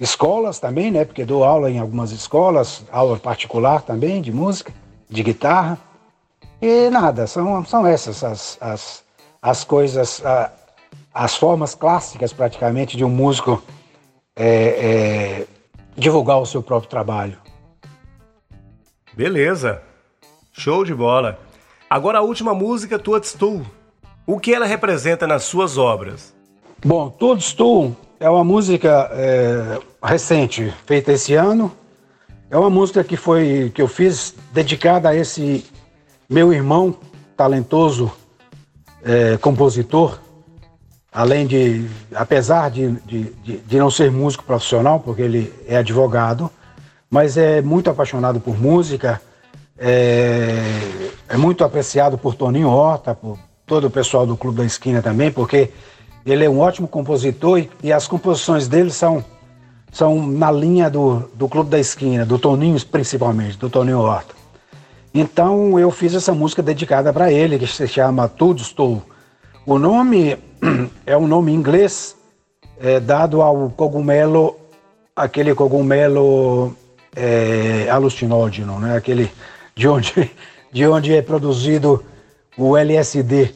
escolas 0.00 0.58
também, 0.58 0.90
né? 0.90 1.04
Porque 1.04 1.24
dou 1.24 1.44
aula 1.44 1.70
em 1.70 1.78
algumas 1.78 2.10
escolas, 2.10 2.84
aula 2.90 3.18
particular 3.18 3.82
também 3.82 4.20
de 4.20 4.32
música, 4.32 4.72
de 5.08 5.22
guitarra. 5.22 5.78
E 6.60 6.88
nada, 6.90 7.26
são, 7.26 7.64
são 7.64 7.86
essas 7.86 8.22
as, 8.24 8.58
as, 8.60 9.04
as 9.42 9.64
coisas, 9.64 10.22
as 11.12 11.36
formas 11.36 11.74
clássicas 11.74 12.32
praticamente 12.32 12.96
de 12.96 13.04
um 13.04 13.10
músico 13.10 13.62
é, 14.34 14.46
é, 14.46 15.46
divulgar 15.96 16.38
o 16.38 16.46
seu 16.46 16.62
próprio 16.62 16.90
trabalho. 16.90 17.38
Beleza, 19.14 19.82
show 20.52 20.84
de 20.84 20.94
bola. 20.94 21.38
Agora 21.88 22.18
a 22.18 22.22
última 22.22 22.52
música, 22.52 22.98
Tu. 22.98 23.64
O 24.26 24.40
que 24.40 24.52
ela 24.52 24.66
representa 24.66 25.26
nas 25.26 25.44
suas 25.44 25.78
obras? 25.78 26.34
Bom, 26.84 27.08
Tu 27.08 27.36
é 28.18 28.28
uma 28.28 28.44
música 28.44 29.10
é, 29.12 29.78
recente, 30.02 30.72
feita 30.86 31.12
esse 31.12 31.34
ano. 31.34 31.72
É 32.50 32.56
uma 32.56 32.70
música 32.70 33.02
que 33.02 33.16
foi 33.16 33.70
que 33.74 33.82
eu 33.82 33.88
fiz 33.88 34.34
dedicada 34.52 35.08
a 35.08 35.14
esse 35.14 35.64
meu 36.28 36.52
irmão 36.52 36.94
talentoso 37.36 38.10
é, 39.04 39.36
compositor 39.36 40.18
além 41.16 41.46
de, 41.46 41.88
apesar 42.14 42.70
de, 42.70 42.90
de, 43.06 43.32
de, 43.56 43.78
não 43.78 43.90
ser 43.90 44.10
músico 44.10 44.44
profissional, 44.44 45.00
porque 45.00 45.22
ele 45.22 45.50
é 45.66 45.78
advogado, 45.78 46.50
mas 47.08 47.38
é 47.38 47.62
muito 47.62 47.88
apaixonado 47.88 48.38
por 48.38 48.60
música, 48.60 49.18
é, 49.78 50.60
é 51.26 51.36
muito 51.38 51.64
apreciado 51.64 52.18
por 52.18 52.34
Toninho 52.34 52.68
Horta, 52.68 53.14
por 53.14 53.38
todo 53.64 53.86
o 53.86 53.90
pessoal 53.90 54.26
do 54.26 54.36
Clube 54.36 54.58
da 54.58 54.66
Esquina 54.66 55.00
também, 55.00 55.32
porque 55.32 55.70
ele 56.26 56.44
é 56.44 56.50
um 56.50 56.58
ótimo 56.58 56.88
compositor 56.88 57.64
e, 57.82 57.92
as 57.92 58.08
composições 58.08 58.66
dele 58.66 58.90
são, 58.90 59.24
são 59.92 60.26
na 60.26 60.50
linha 60.50 60.90
do, 60.90 61.30
do 61.34 61.48
Clube 61.48 61.70
da 61.70 61.78
Esquina, 61.78 62.26
do 62.26 62.38
Toninho 62.38 62.84
principalmente, 62.86 63.56
do 63.56 63.70
Toninho 63.70 64.00
Horta. 64.00 64.34
Então 65.14 65.78
eu 65.78 65.90
fiz 65.90 66.14
essa 66.14 66.34
música 66.34 66.62
dedicada 66.62 67.12
para 67.12 67.32
ele, 67.32 67.58
que 67.58 67.66
se 67.66 67.86
chama 67.86 68.28
Tudo 68.28 68.60
Estou. 68.60 69.02
O 69.64 69.78
nome 69.78 70.36
é 71.06 71.16
um 71.16 71.26
nome 71.26 71.52
inglês 71.52 72.16
é, 72.78 73.00
dado 73.00 73.40
ao 73.40 73.70
cogumelo, 73.70 74.56
aquele 75.14 75.54
cogumelo 75.54 76.76
é, 77.14 77.88
alucinógeno, 77.88 78.78
né? 78.78 78.96
aquele 78.96 79.30
de 79.74 79.88
onde, 79.88 80.30
de 80.72 80.86
onde 80.86 81.14
é 81.14 81.22
produzido 81.22 82.04
o 82.58 82.76
LSD. 82.76 83.54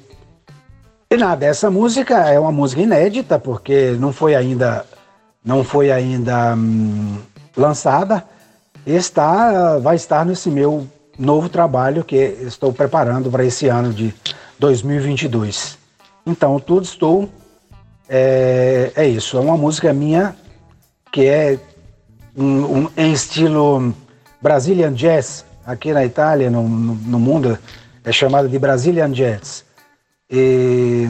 E 1.13 1.17
nada, 1.17 1.45
essa 1.45 1.69
música 1.69 2.29
é 2.29 2.39
uma 2.39 2.53
música 2.53 2.81
inédita 2.81 3.37
porque 3.37 3.97
não 3.99 4.13
foi 4.13 4.37
ainda, 4.37 4.87
não 5.45 5.65
foi 5.65 5.91
ainda 5.91 6.55
hum, 6.55 7.19
lançada. 7.57 8.25
Está, 8.87 9.79
vai 9.79 9.97
estar 9.97 10.25
nesse 10.25 10.49
meu 10.49 10.87
novo 11.19 11.49
trabalho 11.49 12.05
que 12.05 12.15
estou 12.15 12.73
preparando 12.73 13.29
para 13.29 13.45
esse 13.45 13.67
ano 13.67 13.93
de 13.93 14.15
2022. 14.61 15.77
Então, 16.25 16.61
tudo 16.61 16.85
estou. 16.85 17.29
É, 18.09 18.93
é 18.95 19.09
isso, 19.09 19.37
é 19.37 19.41
uma 19.41 19.57
música 19.57 19.93
minha 19.93 20.37
que 21.11 21.27
é 21.27 21.59
um, 22.37 22.83
um, 22.83 22.91
em 22.97 23.13
estilo 23.13 23.93
Brazilian 24.41 24.93
Jazz, 24.93 25.45
aqui 25.67 25.93
na 25.93 26.05
Itália, 26.05 26.49
no, 26.49 26.69
no, 26.69 26.95
no 26.95 27.19
mundo, 27.19 27.59
é 28.05 28.13
chamada 28.13 28.49
de 28.49 28.59
Brazilian 28.61 29.11
Jazz, 29.11 29.65
e, 30.31 31.07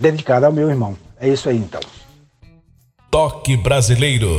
dedicada 0.00 0.46
ao 0.46 0.52
meu 0.52 0.70
irmão. 0.70 0.96
É 1.20 1.28
isso 1.28 1.48
aí 1.48 1.56
então. 1.56 1.80
Toque 3.10 3.56
Brasileiro. 3.56 4.30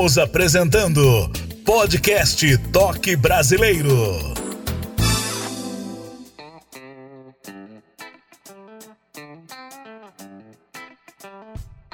Estamos 0.00 0.16
apresentando 0.16 1.30
Podcast 1.62 2.56
Toque 2.72 3.14
Brasileiro. 3.14 4.32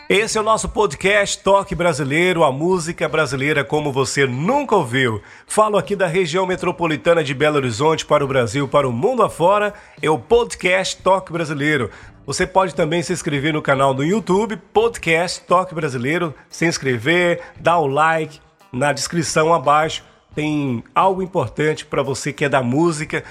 Esse 0.09 0.39
é 0.39 0.41
o 0.41 0.45
nosso 0.45 0.69
podcast 0.69 1.43
Toque 1.43 1.75
Brasileiro, 1.75 2.45
a 2.45 2.53
música 2.53 3.09
brasileira 3.09 3.65
como 3.65 3.91
você 3.91 4.25
nunca 4.25 4.77
ouviu. 4.77 5.21
Falo 5.45 5.77
aqui 5.77 5.97
da 5.97 6.07
região 6.07 6.47
metropolitana 6.47 7.25
de 7.25 7.35
Belo 7.35 7.57
Horizonte 7.57 8.07
para 8.07 8.25
o 8.25 8.29
Brasil, 8.29 8.69
para 8.69 8.89
o 8.89 8.93
mundo 8.93 9.25
afora, 9.25 9.75
é 10.01 10.09
o 10.09 10.17
podcast 10.17 11.03
Toque 11.03 11.33
Brasileiro. 11.33 11.91
Você 12.27 12.47
pode 12.47 12.75
também 12.75 13.03
se 13.03 13.13
inscrever 13.13 13.53
no 13.53 13.63
canal 13.63 13.95
do 13.95 14.03
YouTube, 14.03 14.57
Podcast 14.57 15.41
Toque 15.43 15.75
Brasileiro, 15.75 16.35
se 16.51 16.67
inscrever, 16.67 17.41
dar 17.61 17.79
o 17.79 17.87
like, 17.87 18.41
na 18.73 18.93
descrição 18.93 19.55
abaixo 19.55 20.05
tem 20.37 20.85
algo 20.95 21.23
importante 21.23 21.87
para 21.87 22.03
você 22.03 22.31
que 22.31 22.45
é 22.45 22.49
da 22.49 22.63
música 22.63 23.25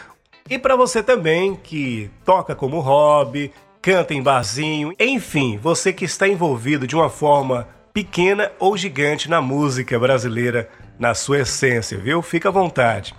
e 0.49 0.57
para 0.57 0.75
você 0.75 1.03
também 1.03 1.55
que 1.55 2.09
toca 2.25 2.55
como 2.55 2.79
hobby, 2.79 3.53
canta 3.79 4.15
em 4.15 4.23
barzinho, 4.23 4.91
enfim, 4.99 5.59
você 5.61 5.93
que 5.93 6.03
está 6.03 6.27
envolvido 6.27 6.87
de 6.87 6.95
uma 6.95 7.07
forma 7.07 7.67
pequena 7.93 8.51
ou 8.57 8.75
gigante 8.75 9.29
na 9.29 9.39
música 9.39 9.99
brasileira, 9.99 10.67
na 10.97 11.13
sua 11.13 11.41
essência, 11.41 11.97
viu? 11.97 12.23
Fica 12.23 12.49
à 12.49 12.51
vontade. 12.51 13.13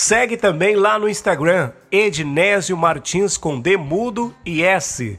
Segue 0.00 0.36
também 0.36 0.76
lá 0.76 0.96
no 0.96 1.08
Instagram, 1.08 1.72
Ednésio 1.90 2.76
Martins 2.76 3.36
com 3.36 3.60
D 3.60 3.76
mudo 3.76 4.32
e 4.46 4.62
S, 4.62 5.18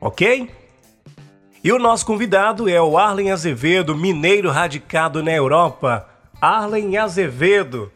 ok? 0.00 0.50
E 1.62 1.70
o 1.70 1.78
nosso 1.78 2.04
convidado 2.04 2.68
é 2.68 2.82
o 2.82 2.98
Arlen 2.98 3.30
Azevedo, 3.30 3.94
mineiro 3.94 4.50
radicado 4.50 5.22
na 5.22 5.30
Europa. 5.30 6.08
Arlen 6.40 6.96
Azevedo, 6.96 7.92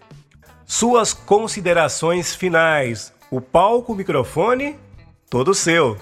suas 0.64 1.12
considerações 1.12 2.36
finais. 2.36 3.12
O 3.28 3.40
palco, 3.40 3.92
o 3.92 3.96
microfone 3.96 4.76
todo 5.28 5.52
seu. 5.52 5.96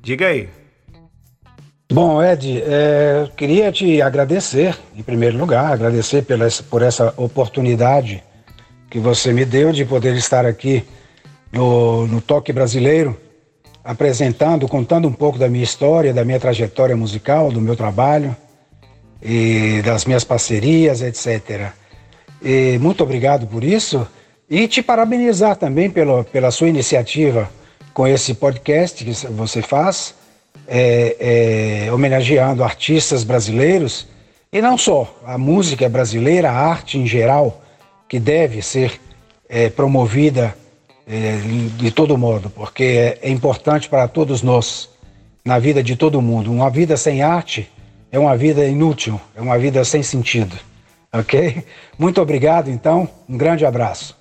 Diga 0.00 0.28
aí. 0.28 0.48
Bom, 1.92 2.22
Ed, 2.22 2.62
é, 2.64 3.28
queria 3.36 3.72
te 3.72 4.00
agradecer, 4.00 4.78
em 4.94 5.02
primeiro 5.02 5.36
lugar, 5.36 5.72
agradecer 5.72 6.22
pela, 6.22 6.46
por 6.70 6.80
essa 6.80 7.12
oportunidade 7.16 8.22
que 8.92 8.98
você 8.98 9.32
me 9.32 9.46
deu 9.46 9.72
de 9.72 9.86
poder 9.86 10.14
estar 10.16 10.44
aqui 10.44 10.84
no, 11.50 12.06
no 12.06 12.20
Toque 12.20 12.52
Brasileiro, 12.52 13.18
apresentando, 13.82 14.68
contando 14.68 15.08
um 15.08 15.12
pouco 15.14 15.38
da 15.38 15.48
minha 15.48 15.64
história, 15.64 16.12
da 16.12 16.26
minha 16.26 16.38
trajetória 16.38 16.94
musical, 16.94 17.50
do 17.50 17.58
meu 17.58 17.74
trabalho 17.74 18.36
e 19.22 19.80
das 19.82 20.04
minhas 20.04 20.24
parcerias, 20.24 21.00
etc. 21.00 21.72
E 22.42 22.76
muito 22.82 23.02
obrigado 23.02 23.46
por 23.46 23.64
isso 23.64 24.06
e 24.48 24.68
te 24.68 24.82
parabenizar 24.82 25.56
também 25.56 25.88
pelo, 25.88 26.22
pela 26.24 26.50
sua 26.50 26.68
iniciativa 26.68 27.48
com 27.94 28.06
esse 28.06 28.34
podcast 28.34 29.02
que 29.02 29.12
você 29.28 29.62
faz, 29.62 30.14
é, 30.68 31.86
é, 31.86 31.92
homenageando 31.92 32.62
artistas 32.62 33.24
brasileiros 33.24 34.06
e 34.52 34.60
não 34.60 34.76
só 34.76 35.18
a 35.24 35.38
música 35.38 35.88
brasileira, 35.88 36.50
a 36.50 36.54
arte 36.54 36.98
em 36.98 37.06
geral, 37.06 37.62
que 38.12 38.20
deve 38.20 38.60
ser 38.60 39.00
é, 39.48 39.70
promovida 39.70 40.54
é, 41.06 41.38
de 41.78 41.90
todo 41.90 42.18
modo, 42.18 42.50
porque 42.50 42.84
é, 42.84 43.18
é 43.22 43.30
importante 43.30 43.88
para 43.88 44.06
todos 44.06 44.42
nós, 44.42 44.90
na 45.42 45.58
vida 45.58 45.82
de 45.82 45.96
todo 45.96 46.20
mundo. 46.20 46.52
Uma 46.52 46.68
vida 46.68 46.94
sem 46.98 47.22
arte 47.22 47.72
é 48.10 48.18
uma 48.18 48.36
vida 48.36 48.66
inútil, 48.66 49.18
é 49.34 49.40
uma 49.40 49.58
vida 49.58 49.82
sem 49.82 50.02
sentido. 50.02 50.54
Ok? 51.14 51.62
Muito 51.98 52.22
obrigado, 52.22 52.70
então. 52.70 53.06
Um 53.28 53.36
grande 53.36 53.66
abraço. 53.66 54.16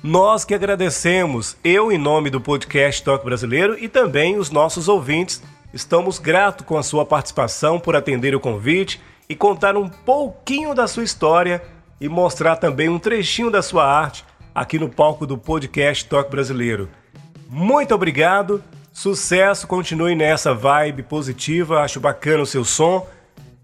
Nós 0.00 0.44
que 0.44 0.54
agradecemos, 0.54 1.56
eu 1.64 1.90
em 1.90 1.98
nome 1.98 2.30
do 2.30 2.40
podcast 2.40 3.02
Toque 3.02 3.24
Brasileiro 3.24 3.76
e 3.76 3.88
também 3.88 4.38
os 4.38 4.48
nossos 4.48 4.88
ouvintes, 4.88 5.42
estamos 5.74 6.20
gratos 6.20 6.64
com 6.64 6.78
a 6.78 6.84
sua 6.84 7.04
participação 7.04 7.80
por 7.80 7.96
atender 7.96 8.32
o 8.32 8.40
convite 8.40 9.00
e 9.28 9.34
contar 9.34 9.76
um 9.76 9.88
pouquinho 9.88 10.72
da 10.72 10.86
sua 10.86 11.02
história 11.02 11.60
e 12.00 12.08
mostrar 12.08 12.56
também 12.56 12.88
um 12.88 12.98
trechinho 12.98 13.50
da 13.50 13.62
sua 13.62 13.84
arte 13.84 14.24
aqui 14.54 14.78
no 14.78 14.88
palco 14.88 15.26
do 15.26 15.36
podcast 15.36 16.04
Toque 16.06 16.30
Brasileiro. 16.30 16.88
Muito 17.48 17.94
obrigado, 17.94 18.62
sucesso, 18.92 19.66
continue 19.66 20.14
nessa 20.14 20.54
vibe 20.54 21.02
positiva, 21.02 21.80
acho 21.80 22.00
bacana 22.00 22.42
o 22.42 22.46
seu 22.46 22.64
som. 22.64 23.06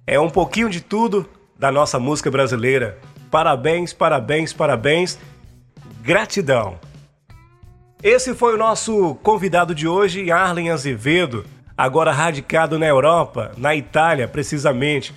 É 0.07 0.19
um 0.19 0.31
pouquinho 0.31 0.69
de 0.69 0.81
tudo 0.81 1.29
da 1.59 1.71
nossa 1.71 1.99
música 1.99 2.31
brasileira. 2.31 2.99
Parabéns, 3.31 3.93
parabéns, 3.93 4.53
parabéns 4.53 5.19
Gratidão. 6.03 6.79
Esse 8.03 8.35
foi 8.35 8.55
o 8.55 8.59
nosso 8.59 9.15
convidado 9.23 9.73
de 9.73 9.87
hoje, 9.87 10.33
Arlen 10.33 10.71
Azevedo, 10.71 11.45
agora 11.79 12.11
radicado 12.11 12.77
na 12.77 12.87
Europa, 12.87 13.53
na 13.57 13.77
Itália 13.77 14.27
precisamente. 14.27 15.15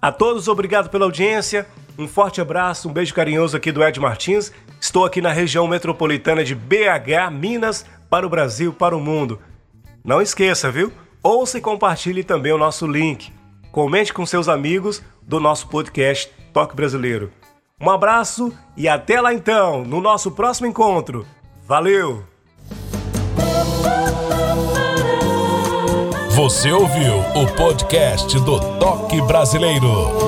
A 0.00 0.12
todos, 0.12 0.46
obrigado 0.46 0.90
pela 0.90 1.06
audiência. 1.06 1.66
Um 1.98 2.06
forte 2.06 2.40
abraço, 2.40 2.88
um 2.88 2.92
beijo 2.92 3.12
carinhoso 3.12 3.56
aqui 3.56 3.72
do 3.72 3.82
Ed 3.82 3.98
Martins. 3.98 4.52
Estou 4.80 5.04
aqui 5.04 5.20
na 5.20 5.32
região 5.32 5.66
metropolitana 5.66 6.44
de 6.44 6.54
BH, 6.54 7.28
Minas, 7.32 7.84
para 8.08 8.24
o 8.24 8.30
Brasil, 8.30 8.72
para 8.72 8.96
o 8.96 9.00
mundo. 9.00 9.40
Não 10.04 10.22
esqueça, 10.22 10.70
viu? 10.70 10.92
Ouça 11.20 11.58
e 11.58 11.60
compartilhe 11.60 12.22
também 12.22 12.52
o 12.52 12.58
nosso 12.58 12.86
link. 12.86 13.32
Comente 13.72 14.14
com 14.14 14.24
seus 14.24 14.48
amigos 14.48 15.02
do 15.20 15.40
nosso 15.40 15.66
podcast 15.66 16.30
Toque 16.52 16.76
Brasileiro. 16.76 17.32
Um 17.80 17.90
abraço 17.90 18.56
e 18.76 18.88
até 18.88 19.20
lá 19.20 19.34
então, 19.34 19.84
no 19.84 20.00
nosso 20.00 20.30
próximo 20.30 20.68
encontro. 20.68 21.26
Valeu! 21.66 22.22
Você 26.30 26.70
ouviu 26.70 27.18
o 27.34 27.46
podcast 27.56 28.38
do 28.38 28.60
Toque 28.78 29.20
Brasileiro. 29.22 30.27